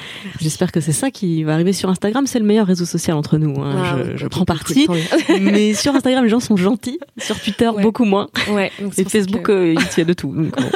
J'espère 0.41 0.73
que 0.73 0.81
c'est 0.81 0.93
ça 0.93 1.11
qui 1.11 1.43
va 1.45 1.55
arriver 1.55 1.73
sur 1.73 1.89
Instagram. 1.91 2.27
C'est 2.27 2.39
le 2.39 2.45
meilleur 2.47 2.67
réseau 2.67 2.85
social 2.85 3.17
entre 3.17 3.37
nous. 3.39 3.61
hein. 3.63 3.75
Ah, 3.77 3.97
je 4.17 4.27
prends 4.27 4.45
parti. 4.45 4.87
Mais 5.41 5.75
sur 5.75 5.95
Instagram, 5.95 6.25
les 6.25 6.31
gens 6.31 6.41
sont 6.41 6.57
gentils. 6.57 6.99
Sur 7.19 7.39
Twitter, 7.41 7.69
Ouais. 7.69 7.83
beaucoup 7.83 8.05
moins. 8.05 8.29
Ouais, 8.51 8.71
donc 8.81 8.99
Et 8.99 9.05
Facebook, 9.05 9.43
que- 9.43 9.53
euh, 9.53 9.75
il 9.75 9.99
y 9.99 10.01
a 10.01 10.05
de 10.05 10.13
tout. 10.13 10.33
Donc, 10.35 10.51
bon, 10.57 10.71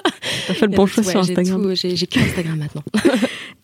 t'as 0.46 0.54
fait 0.54 0.66
le 0.66 0.72
bon 0.76 0.86
choix 0.86 1.04
Ouais, 1.04 1.10
sur 1.10 1.20
Instagram. 1.20 1.74
j'ai 1.74 1.94
que 2.06 2.18
Instagram 2.20 2.58
maintenant. 2.58 2.82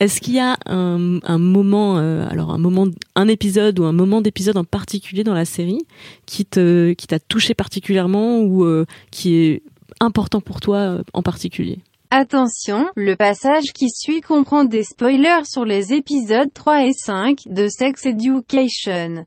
Est-ce 0.00 0.20
qu'il 0.20 0.34
y 0.34 0.40
a 0.40 0.56
un, 0.66 1.38
moment, 1.38 1.98
euh, 1.98 2.26
alors 2.28 2.50
un 2.50 2.58
moment, 2.58 2.86
un 3.14 3.28
épisode 3.28 3.78
ou 3.78 3.84
un 3.84 3.92
moment 3.92 4.20
d'épisode 4.20 4.56
en 4.56 4.64
particulier 4.64 5.24
dans 5.24 5.34
la 5.34 5.44
série 5.44 5.86
qui 6.26 6.44
te, 6.44 6.92
qui 6.92 7.06
t'a 7.06 7.18
touché 7.18 7.54
particulièrement 7.54 8.40
ou 8.40 8.64
euh, 8.64 8.86
qui 9.10 9.36
est 9.36 9.62
important 10.00 10.40
pour 10.40 10.60
toi 10.60 10.78
euh, 10.78 11.02
en 11.12 11.22
particulier? 11.22 11.78
Attention, 12.10 12.86
le 12.94 13.16
passage 13.16 13.72
qui 13.74 13.88
suit 13.90 14.20
comprend 14.20 14.64
des 14.64 14.84
spoilers 14.84 15.44
sur 15.44 15.64
les 15.64 15.92
épisodes 15.92 16.52
3 16.52 16.86
et 16.86 16.92
5 16.92 17.40
de 17.46 17.68
Sex 17.68 18.06
Education. 18.06 19.26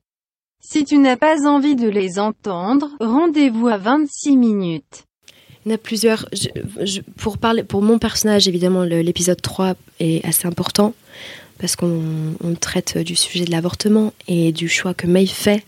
Si 0.61 0.83
tu 0.83 0.97
n'as 0.97 1.17
pas 1.17 1.47
envie 1.47 1.75
de 1.75 1.89
les 1.89 2.19
entendre, 2.19 2.89
rendez-vous 2.99 3.67
à 3.67 3.77
26 3.77 4.37
minutes. 4.37 5.05
Il 5.67 5.73
a 5.73 5.77
plusieurs. 5.77 6.29
Pour, 7.17 7.37
parler, 7.37 7.61
pour 7.61 7.81
mon 7.81 7.99
personnage, 7.99 8.47
évidemment, 8.47 8.83
l'épisode 8.83 9.41
3 9.41 9.75
est 9.99 10.23
assez 10.25 10.47
important 10.47 10.93
parce 11.59 11.75
qu'on 11.75 12.01
on 12.41 12.53
traite 12.55 12.97
du 12.97 13.17
sujet 13.17 13.43
de 13.43 13.51
l'avortement 13.51 14.13
et 14.29 14.53
du 14.53 14.69
choix 14.69 14.93
que 14.93 15.07
Maeve 15.07 15.27
fait. 15.27 15.65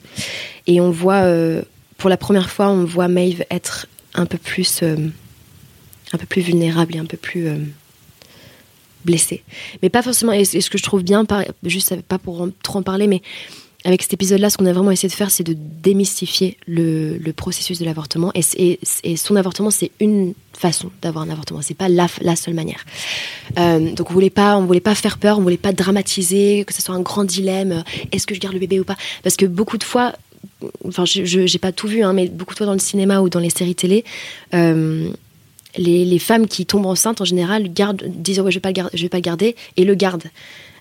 Et 0.68 0.80
on 0.80 0.90
voit, 0.90 1.24
euh, 1.24 1.64
pour 1.98 2.10
la 2.10 2.16
première 2.16 2.50
fois, 2.50 2.70
on 2.70 2.86
voit 2.86 3.10
Maeve 3.10 3.44
être 3.52 3.88
un 4.14 4.26
peu 4.26 4.38
plus, 4.38 4.80
euh, 4.84 4.96
un 6.14 6.18
peu 6.18 6.26
plus 6.26 6.44
vulnérable 6.44 6.96
et 6.96 7.00
un 7.00 7.06
peu 7.06 7.18
plus 7.18 7.50
euh, 7.50 7.58
blessée. 9.04 9.44
Mais 9.82 9.90
pas 9.90 10.02
forcément. 10.02 10.32
Et, 10.32 10.46
ce 10.46 10.70
que 10.70 10.78
je 10.78 10.84
trouve 10.84 11.04
bien, 11.04 11.26
par- 11.26 11.44
juste 11.66 12.02
pas 12.04 12.20
pour 12.20 12.48
trop 12.64 12.80
en 12.80 12.84
parler, 12.84 13.08
mais 13.08 13.22
avec 13.86 14.02
cet 14.02 14.14
épisode-là, 14.14 14.50
ce 14.50 14.58
qu'on 14.58 14.66
a 14.66 14.74
vraiment 14.74 14.92
essayé 14.92 15.08
de 15.08 15.14
faire, 15.14 15.32
c'est 15.32 15.44
de 15.44 15.56
démystifier 15.58 16.58
le, 16.68 17.18
processus 17.32 17.80
de 17.80 17.86
l'avortement. 17.86 18.32
Et, 18.36 18.80
son 19.16 19.36
avortement, 19.38 19.72
c'est 19.72 19.92
une 20.02 20.34
façon 20.54 20.92
d'avoir 21.02 21.24
un 21.24 21.30
avortement. 21.30 21.62
C'est 21.62 21.76
pas 21.76 21.88
la, 21.88 22.08
seule 22.36 22.54
manière. 22.54 22.86
Euh, 23.58 23.94
donc 23.94 24.12
on 24.12 24.14
voulait 24.14 24.30
pas, 24.30 24.58
on 24.58 24.66
voulait 24.66 24.82
pas 24.82 24.96
faire 24.96 25.18
peur, 25.18 25.40
on 25.40 25.42
voulait 25.42 25.58
pas 25.58 25.72
dramatiser, 25.72 26.66
que 26.66 26.74
ce 26.74 26.82
soit 26.82 26.94
un 26.94 27.02
grand 27.02 27.24
dilemme. 27.24 27.72
euh, 27.72 28.08
Est-ce 28.12 28.28
que 28.28 28.36
je 28.36 28.42
garde 28.42 28.54
le 28.54 28.60
bébé 28.60 28.80
ou 28.82 28.84
pas? 28.84 28.98
Parce 29.24 29.38
que 29.38 29.46
beaucoup 29.46 29.78
de 29.78 29.84
fois, 29.86 30.14
enfin, 30.86 31.06
je 31.06 31.24
j'ai 31.24 31.60
pas 31.60 31.72
tout 31.72 31.88
vu, 31.88 32.04
hein, 32.04 32.12
mais 32.12 32.28
beaucoup 32.28 32.54
de 32.54 32.58
fois 32.58 32.68
dans 32.68 32.74
le 32.74 32.80
cinéma 32.80 33.22
ou 33.22 33.30
dans 33.30 33.40
les 33.40 33.50
séries 33.50 33.76
télé. 33.76 34.04
euh, 34.54 35.10
les, 35.78 36.20
femmes 36.20 36.48
qui 36.48 36.66
tombent 36.66 36.88
enceintes 36.88 37.22
en 37.22 37.26
général 37.26 37.72
disent 37.72 38.40
ouais, 38.42 38.52
je 38.52 38.60
vais 38.60 38.74
je 38.94 39.02
vais 39.04 39.10
pas 39.10 39.18
le 39.18 39.22
garder 39.22 39.56
et 39.78 39.86
le 39.86 39.96
gardent. 39.96 40.30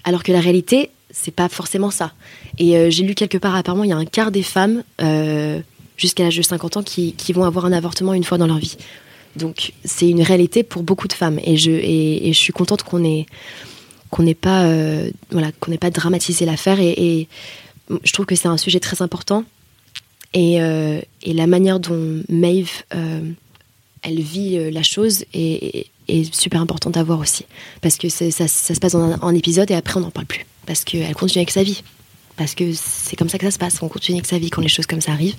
Alors 0.02 0.22
que 0.22 0.32
la 0.32 0.40
réalité, 0.40 0.90
c'est 1.11 1.35
pas 1.35 1.49
forcément 1.49 1.90
ça. 1.90 2.12
Et 2.59 2.77
euh, 2.77 2.90
j'ai 2.90 3.05
lu 3.05 3.14
quelque 3.14 3.38
part 3.38 3.55
apparemment 3.55 3.85
il 3.85 3.90
y 3.90 3.92
a 3.92 3.97
un 3.97 4.05
quart 4.05 4.31
des 4.31 4.42
femmes 4.42 4.83
euh, 5.01 5.61
jusqu'à 5.97 6.25
l'âge 6.25 6.37
de 6.37 6.42
50 6.42 6.79
ans 6.79 6.83
qui, 6.83 7.14
vont 7.33 7.44
avoir 7.44 7.64
un 7.64 7.73
avortement 7.73 8.14
une 8.14 8.25
fois 8.25 8.38
dans 8.38 8.47
leur 8.47 8.59
vie. 8.59 8.77
Donc 9.37 9.73
c'est 9.85 10.09
une 10.09 10.23
réalité 10.23 10.62
pour 10.62 10.83
beaucoup 10.83 11.09
de 11.09 11.12
femmes. 11.12 11.38
Et 11.42 11.57
je 11.57 12.33
suis 12.33 12.53
contente 12.53 12.83
qu'on 12.83 13.05
ait 13.05 13.27
n'ait 14.18 14.35
pas 14.35 14.64
euh, 14.64 15.11
voilà 15.31 15.53
qu'on 15.61 15.77
pas 15.77 15.90
dramatisé 15.90 16.44
l'affaire. 16.44 16.81
Et, 16.81 17.29
je 18.05 18.12
trouve 18.12 18.27
que 18.27 18.35
c'est 18.35 18.49
un 18.49 18.59
sujet 18.59 18.81
très 18.81 19.01
important. 19.01 19.44
Et, 20.35 20.59
la 20.59 21.47
manière 21.47 21.81
dont 21.81 22.23
Maeve 22.29 22.83
elle 24.03 24.21
vit 24.21 24.71
la 24.71 24.83
chose 24.83 25.25
est, 25.33 25.87
super 26.33 26.61
importante 26.61 26.97
à 26.97 27.03
voir 27.03 27.18
aussi. 27.21 27.44
Parce 27.81 27.97
que 27.97 28.09
ça, 28.09 28.31
se 28.31 28.81
passe 28.81 28.94
en 28.94 29.35
épisode 29.35 29.71
et 29.71 29.75
après 29.75 29.97
on 29.99 30.01
n'en 30.01 30.11
parle 30.11 30.27
plus 30.27 30.47
parce 30.68 30.85
qu'elle 30.85 31.14
continue 31.14 31.40
avec 31.40 31.50
sa 31.50 31.64
vie 31.64 31.83
parce 32.37 32.54
que 32.54 32.72
c'est 32.72 33.16
comme 33.16 33.28
ça 33.28 33.38
que 33.38 33.44
ça 33.44 33.50
se 33.50 33.59
passe 33.59 33.83
on 33.83 33.88
continue 33.88 34.18
avec 34.18 34.26
sa 34.26 34.38
vie 34.38 34.50
quand 34.50 34.62
les 34.62 34.68
choses 34.68 34.87
comme 34.87 35.00
ça 35.00 35.11
arrivent 35.11 35.35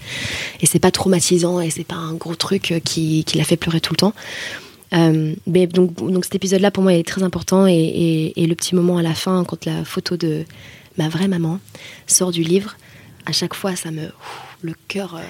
et 0.59 0.65
c'est 0.65 0.79
pas 0.79 0.91
traumatisant 0.91 1.61
et 1.61 1.69
c'est 1.69 1.85
pas 1.85 1.95
un 1.95 2.15
gros 2.15 2.35
truc 2.35 2.73
euh, 2.73 2.81
qui, 2.81 3.23
qui 3.23 3.37
la 3.37 3.45
fait 3.45 3.55
pleurer 3.55 3.79
tout 3.79 3.93
le 3.93 3.97
temps 3.97 4.13
euh, 4.93 5.33
mais 5.45 5.67
donc, 5.67 5.95
donc 5.95 6.25
cet 6.25 6.35
épisode-là 6.35 6.71
pour 6.71 6.83
moi 6.83 6.93
est 6.93 7.07
très 7.07 7.23
important 7.23 7.67
et, 7.67 8.33
le 8.35 8.55
petit 8.55 8.75
moment 8.75 8.97
à 8.97 9.03
la 9.03 9.13
fin 9.13 9.43
quand 9.45 9.65
la 9.65 9.85
photo 9.85 10.17
de 10.17 10.45
ma 10.97 11.09
vraie 11.09 11.27
maman 11.27 11.59
sort 12.07 12.31
du 12.31 12.43
livre, 12.43 12.75
à 13.25 13.31
chaque 13.31 13.53
fois 13.53 13.75
ça 13.75 13.91
me 13.91 14.09
le 14.61 14.73
cœur, 14.87 15.15
euh, 15.15 15.21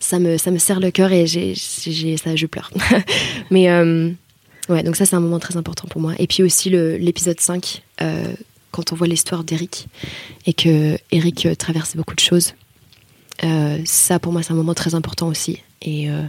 ça 0.00 0.18
me 0.18 0.36
ça 0.36 0.50
me 0.50 0.58
serre 0.58 0.80
le 0.80 0.90
cœur 0.90 1.12
et 1.12 1.26
j'ai, 1.26 1.54
ça 1.54 2.34
je 2.34 2.46
pleure. 2.46 2.70
mais 3.50 3.70
euh, 3.70 4.10
ouais 4.68 4.82
donc 4.82 4.96
ça 4.96 5.06
c'est 5.06 5.14
un 5.14 5.20
moment 5.20 5.38
très 5.38 5.56
important 5.56 5.86
pour 5.88 6.00
moi. 6.00 6.14
Et 6.18 6.26
puis 6.26 6.42
aussi 6.42 6.70
l'épisode 6.70 7.38
5 7.38 7.82
euh, 8.02 8.34
quand 8.72 8.92
on 8.92 8.96
voit 8.96 9.06
l'histoire 9.06 9.44
d'Eric 9.44 9.86
et 10.46 10.52
que 10.54 10.98
Eric 11.12 11.46
euh, 11.46 11.54
traverse 11.54 11.94
beaucoup 11.96 12.14
de 12.16 12.20
choses. 12.20 12.54
euh, 13.44 13.78
ça 13.84 14.18
pour 14.18 14.32
moi 14.32 14.42
c'est 14.42 14.52
un 14.52 14.56
moment 14.56 14.74
très 14.74 14.94
important 14.94 15.28
aussi 15.28 15.60
et 15.82 16.10
euh, 16.10 16.22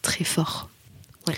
très 0.00 0.24
fort. 0.24 0.70
Ouais. 1.28 1.34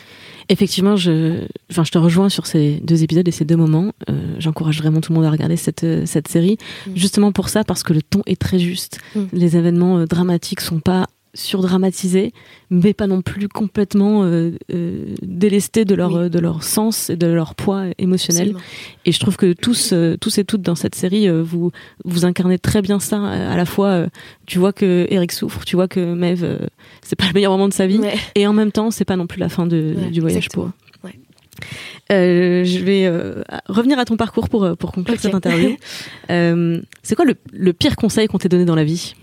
Effectivement, 0.51 0.97
je, 0.97 1.47
enfin, 1.71 1.85
je 1.85 1.91
te 1.91 1.97
rejoins 1.99 2.29
sur 2.29 2.47
ces 2.47 2.79
deux 2.83 3.03
épisodes 3.03 3.27
et 3.27 3.31
ces 3.31 3.47
deux 3.47 3.57
moments. 3.57 3.93
Euh, 4.11 4.35
J'encourage 4.39 4.79
vraiment 4.79 5.01
tout 5.01 5.11
le 5.13 5.17
monde 5.17 5.25
à 5.27 5.31
regarder 5.31 5.57
cette, 5.57 5.87
cette 6.07 6.29
série, 6.29 6.59
Mm. 6.87 6.91
justement 6.97 7.33
pour 7.33 7.49
ça, 7.49 7.65
parce 7.65 7.83
que 7.83 7.95
le 7.95 8.03
ton 8.03 8.23
est 8.27 8.39
très 8.39 8.59
juste. 8.59 8.99
Mm. 9.15 9.21
Les 9.33 9.57
événements 9.57 10.05
dramatiques 10.05 10.61
sont 10.61 10.81
pas 10.81 11.09
surdramatisés, 11.35 12.33
mais 12.71 12.95
pas 12.95 13.07
non 13.07 13.21
plus 13.23 13.49
complètement 13.49 14.23
euh, 14.25 14.53
euh, 14.73 15.15
délestés 15.23 15.85
de 15.85 15.95
leur, 15.95 16.13
Oui. 16.13 16.19
euh, 16.25 16.29
de 16.29 16.39
leur 16.39 16.63
sens 16.63 17.11
et 17.11 17.17
de 17.17 17.27
leur 17.27 17.55
poids 17.55 17.87
émotionnel. 17.99 18.49
Absolument. 18.51 18.65
Et 19.05 19.13
je 19.13 19.21
trouve 19.21 19.37
que 19.37 19.53
tous, 19.53 19.91
euh, 19.93 20.17
tous 20.21 20.39
et 20.39 20.45
toutes 20.45 20.63
dans 20.63 20.75
cette 20.77 20.95
série, 20.95 21.29
vous, 21.43 21.71
vous 22.05 22.25
incarnez 22.25 22.59
très 22.59 22.83
bien 22.83 23.01
ça. 23.01 23.21
À 23.25 23.57
la 23.57 23.65
fois, 23.67 24.07
tu 24.47 24.59
vois 24.59 24.73
que 24.73 25.07
Eric 25.11 25.33
souffre, 25.33 25.65
tu 25.65 25.77
vois 25.77 25.89
que 25.89 26.15
Maeve, 26.15 26.69
c'est 27.03 27.17
pas 27.17 27.27
le 27.27 27.33
meilleur 27.33 27.53
moment 27.53 27.69
de 27.69 27.75
sa 27.75 27.87
vie, 27.87 27.99
Ouais. 27.99 28.15
et 28.35 28.47
en 28.47 28.53
même 28.53 28.73
temps, 28.73 28.91
c'est 28.91 29.05
pas 29.05 29.17
non 29.17 29.27
plus 29.27 29.41
la 29.41 29.49
fin 29.49 29.67
de, 29.67 29.95
Ouais, 29.97 30.11
du 30.11 30.21
voyage 30.21 30.39
exactement. 30.39 30.73
pour. 31.03 31.11
Ouais. 31.11 31.19
Euh, 32.13 32.65
je 32.65 32.79
vais 32.81 33.07
euh, 33.07 33.43
revenir 33.69 33.99
à 33.99 34.05
ton 34.05 34.17
parcours 34.17 34.49
pour, 34.49 34.77
pour 34.77 34.93
conclure 34.93 35.19
cette 35.21 35.35
interview. 35.35 35.77
Euh, 36.31 36.81
c'est 37.03 37.15
quoi 37.17 37.25
le, 37.27 37.35
le 37.53 37.73
pire 37.75 37.97
conseil 37.97 38.29
qu'on 38.29 38.39
t'ait 38.39 38.49
donné 38.49 38.65
dans 38.65 38.75
la 38.75 38.85
vie? 38.85 39.15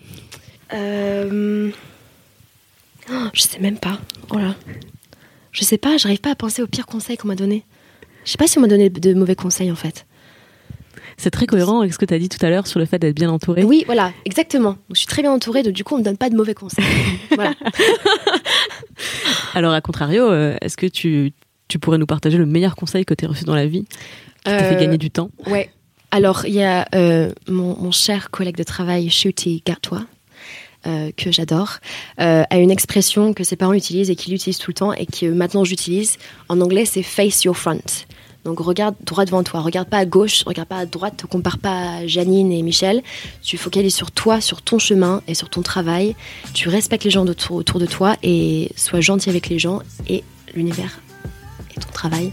Oh, 3.10 3.28
je 3.34 3.42
sais 3.42 3.60
même 3.60 3.78
pas. 3.78 4.00
Oh 4.32 4.38
là. 4.38 4.56
Je 5.52 5.64
sais 5.64 5.78
pas, 5.78 5.98
j'arrive 5.98 6.20
pas 6.22 6.32
à 6.32 6.36
penser 6.36 6.62
au 6.62 6.68
pire 6.68 6.86
conseil 6.86 7.18
qu'on 7.18 7.28
m'a 7.28 7.36
donné. 7.36 7.64
Je 8.26 8.32
sais 8.32 8.38
pas 8.38 8.48
si 8.48 8.58
on 8.58 8.62
m'a 8.62 8.68
donné 8.68 8.90
de 8.90 9.14
mauvais 9.14 9.36
conseils 9.36 9.72
en 9.72 9.76
fait. 9.76 10.06
C'est 11.18 11.30
très 11.32 11.46
cohérent 11.46 11.82
avec 11.82 11.94
ce 11.94 11.98
que 12.00 12.06
tu 12.06 12.14
as 12.14 12.20
dit 12.20 12.30
tout 12.30 12.44
à 12.44 12.50
l'heure 12.50 12.68
sur 12.68 12.80
le 12.80 12.86
fait 12.86 12.98
d'être 13.00 13.16
bien 13.16 13.30
entouré. 13.30 13.64
Oui, 13.64 13.84
voilà, 13.86 14.12
exactement. 14.26 14.78
Je 14.92 15.00
suis 15.00 15.08
très 15.08 15.22
bien 15.22 15.32
entourée, 15.32 15.62
donc 15.62 15.74
du 15.74 15.84
coup 15.84 15.96
on 15.96 16.00
me 16.00 16.04
donne 16.04 16.18
pas 16.18 16.30
de 16.30 16.36
mauvais 16.36 16.54
conseils. 16.54 16.86
voilà. 17.36 17.54
Alors, 19.54 19.74
à 19.74 19.82
contrario, 19.82 20.30
euh, 20.30 20.56
est-ce 20.62 20.78
que 20.78 20.86
tu, 20.88 21.34
tu 21.68 21.80
pourrais 21.80 21.98
nous 21.98 22.06
partager 22.06 22.38
le 22.38 22.46
meilleur 22.46 22.76
conseil 22.76 23.06
que 23.06 23.14
tu 23.14 23.26
as 23.26 23.28
reçu 23.28 23.44
dans 23.44 23.56
la 23.56 23.66
vie 23.68 23.84
qui 23.84 24.44
t'a 24.46 24.60
fait 24.60 24.76
Euh, 24.76 24.80
gagner 24.80 24.98
du 24.98 25.12
temps? 25.12 25.30
Ouais. 25.48 25.70
Alors, 26.12 26.46
il 26.46 26.54
y 26.54 26.64
a 26.64 26.88
euh, 26.96 27.32
mon, 27.48 27.78
mon 27.78 27.92
cher 27.92 28.32
collègue 28.32 28.58
de 28.58 28.64
travail, 28.64 29.10
Shuti 29.10 29.62
Gatwa, 29.66 30.04
euh, 30.88 31.12
que 31.16 31.32
j'adore, 31.32 31.78
euh, 32.20 32.44
a 32.50 32.58
une 32.58 32.72
expression 32.72 33.34
que 33.34 33.44
ses 33.44 33.56
parents 33.56 33.74
utilisent 33.74 34.10
et 34.10 34.16
qu'il 34.16 34.34
utilise 34.34 34.58
tout 34.58 34.72
le 34.72 34.76
temps 34.76 34.94
et 34.94 35.06
que 35.06 35.28
maintenant 35.28 35.64
j'utilise. 35.64 36.18
En 36.50 36.60
anglais, 36.62 36.86
c'est 36.86 37.04
face 37.04 37.44
your 37.44 37.56
front. 37.56 37.82
Donc 38.44 38.60
regarde 38.60 38.96
droit 39.04 39.26
devant 39.26 39.44
toi, 39.44 39.60
regarde 39.60 39.88
pas 39.88 40.00
à 40.00 40.06
gauche, 40.06 40.44
regarde 40.44 40.68
pas 40.68 40.78
à 40.78 40.86
droite, 40.86 41.18
te 41.18 41.28
compare 41.28 41.60
pas 41.60 41.98
à 41.98 42.08
Janine 42.08 42.52
et 42.52 42.64
Michel. 42.64 43.04
Tu 43.44 43.58
focalises 43.58 43.94
sur 43.94 44.10
toi, 44.10 44.42
sur 44.42 44.64
ton 44.64 44.80
chemin 44.80 45.22
et 45.28 45.36
sur 45.36 45.50
ton 45.50 45.62
travail. 45.62 46.16
Tu 46.54 46.68
respectes 46.68 47.04
les 47.04 47.12
gens 47.12 47.28
autour, 47.28 47.58
autour 47.58 47.80
de 47.80 47.86
toi 47.86 48.16
et 48.24 48.72
sois 48.76 49.02
gentil 49.02 49.30
avec 49.30 49.50
les 49.50 49.60
gens 49.60 49.82
et 50.08 50.24
l'univers 50.56 51.00
et 51.76 51.80
ton 51.80 51.92
travail 51.92 52.32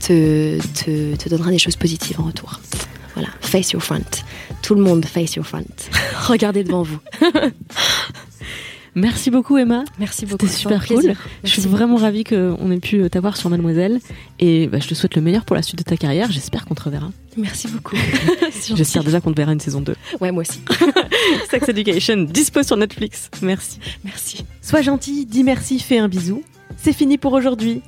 te, 0.00 0.58
te, 0.74 1.14
te 1.14 1.28
donnera 1.28 1.50
des 1.50 1.58
choses 1.58 1.76
positives 1.76 2.20
en 2.20 2.24
retour. 2.24 2.60
Voilà, 3.14 3.28
face 3.40 3.72
your 3.72 3.82
front. 3.82 4.24
Tout 4.62 4.74
le 4.74 4.82
monde 4.82 5.04
face 5.04 5.36
your 5.36 5.46
front. 5.46 5.64
Regardez 6.28 6.64
devant 6.64 6.82
vous. 6.82 6.98
Merci 8.96 9.30
beaucoup, 9.30 9.58
Emma. 9.58 9.84
Merci 9.98 10.24
beaucoup. 10.24 10.46
C'était 10.46 10.58
super 10.58 10.86
cool. 10.86 10.96
plaisir. 10.96 11.20
Je 11.44 11.50
suis 11.50 11.60
Merci. 11.60 11.76
vraiment 11.76 11.96
ravie 11.96 12.24
qu'on 12.24 12.70
ait 12.70 12.80
pu 12.80 13.08
t'avoir 13.10 13.36
sur 13.36 13.50
Mademoiselle. 13.50 14.00
Et 14.38 14.68
bah, 14.68 14.78
je 14.80 14.88
te 14.88 14.94
souhaite 14.94 15.14
le 15.16 15.20
meilleur 15.20 15.44
pour 15.44 15.54
la 15.54 15.60
suite 15.60 15.78
de 15.78 15.84
ta 15.84 15.98
carrière. 15.98 16.32
J'espère 16.32 16.64
qu'on 16.64 16.74
te 16.74 16.82
reverra. 16.82 17.10
Merci 17.36 17.68
beaucoup. 17.68 17.94
J'espère 18.74 19.04
déjà 19.04 19.20
qu'on 19.20 19.32
te 19.32 19.36
verra 19.36 19.52
une 19.52 19.60
saison 19.60 19.82
2. 19.82 19.94
Ouais, 20.22 20.32
moi 20.32 20.40
aussi. 20.40 20.60
Sex 21.50 21.68
Education, 21.68 22.22
dispo 22.22 22.62
sur 22.62 22.78
Netflix. 22.78 23.30
Merci. 23.42 23.78
Merci. 24.02 24.46
Sois 24.62 24.80
gentil, 24.80 25.26
dis 25.26 25.44
merci, 25.44 25.78
fais 25.78 25.98
un 25.98 26.08
bisou. 26.08 26.42
C'est 26.78 26.94
fini 26.94 27.18
pour 27.18 27.34
aujourd'hui. 27.34 27.82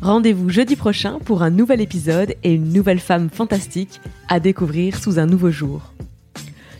Rendez-vous 0.00 0.48
jeudi 0.48 0.76
prochain 0.76 1.18
pour 1.24 1.42
un 1.42 1.50
nouvel 1.50 1.80
épisode 1.80 2.34
et 2.44 2.52
une 2.54 2.72
nouvelle 2.72 3.00
femme 3.00 3.30
fantastique 3.32 4.00
à 4.28 4.38
découvrir 4.38 4.96
sous 4.96 5.18
un 5.18 5.26
nouveau 5.26 5.50
jour. 5.50 5.92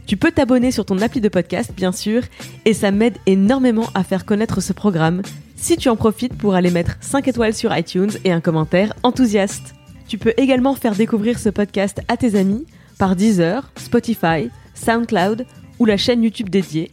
Tu 0.06 0.16
peux 0.16 0.32
t'abonner 0.32 0.70
sur 0.70 0.84
ton 0.84 0.98
appli 0.98 1.20
de 1.20 1.28
podcast, 1.28 1.72
bien 1.76 1.92
sûr, 1.92 2.22
et 2.64 2.74
ça 2.74 2.90
m'aide 2.90 3.18
énormément 3.26 3.88
à 3.94 4.04
faire 4.04 4.24
connaître 4.24 4.60
ce 4.60 4.72
programme 4.72 5.22
si 5.56 5.76
tu 5.76 5.88
en 5.88 5.96
profites 5.96 6.36
pour 6.36 6.54
aller 6.54 6.70
mettre 6.70 6.96
5 7.00 7.28
étoiles 7.28 7.54
sur 7.54 7.76
iTunes 7.76 8.10
et 8.24 8.32
un 8.32 8.40
commentaire 8.40 8.94
enthousiaste. 9.04 9.74
Tu 10.08 10.18
peux 10.18 10.34
également 10.36 10.74
faire 10.74 10.94
découvrir 10.94 11.38
ce 11.38 11.48
podcast 11.48 12.00
à 12.08 12.16
tes 12.16 12.34
amis 12.34 12.66
par 12.98 13.16
Deezer, 13.16 13.70
Spotify, 13.76 14.50
SoundCloud 14.74 15.46
ou 15.78 15.84
la 15.84 15.96
chaîne 15.96 16.22
YouTube 16.22 16.48
dédiée, 16.48 16.90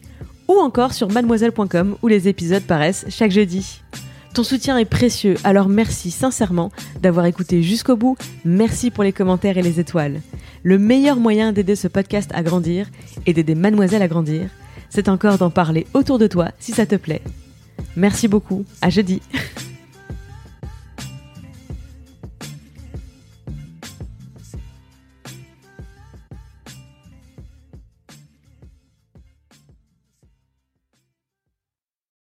ou 0.47 0.53
encore 0.53 0.93
sur 0.93 1.11
mademoiselle.com 1.11 1.97
où 2.01 2.07
les 2.07 2.27
épisodes 2.27 2.63
paraissent 2.63 3.05
chaque 3.09 3.31
jeudi. 3.31 3.81
Ton 4.39 4.43
soutien 4.43 4.77
est 4.77 4.85
précieux, 4.85 5.35
alors 5.43 5.67
merci 5.67 6.11
sincèrement 6.11 6.71
d'avoir 7.01 7.25
écouté 7.25 7.61
jusqu'au 7.61 7.97
bout. 7.97 8.15
Merci 8.45 8.89
pour 8.89 9.03
les 9.03 9.11
commentaires 9.11 9.57
et 9.57 9.61
les 9.61 9.81
étoiles. 9.81 10.21
Le 10.63 10.77
meilleur 10.77 11.17
moyen 11.17 11.51
d'aider 11.51 11.75
ce 11.75 11.89
podcast 11.89 12.31
à 12.33 12.41
grandir 12.41 12.87
et 13.25 13.33
d'aider 13.33 13.53
Mademoiselle 13.53 14.01
à 14.01 14.07
grandir, 14.07 14.49
c'est 14.89 15.09
encore 15.09 15.39
d'en 15.39 15.49
parler 15.49 15.87
autour 15.93 16.19
de 16.19 16.27
toi 16.27 16.51
si 16.57 16.71
ça 16.71 16.85
te 16.85 16.95
plaît. 16.95 17.21
Merci 17.97 18.29
beaucoup, 18.29 18.63
à 18.81 18.89
jeudi. 18.89 19.21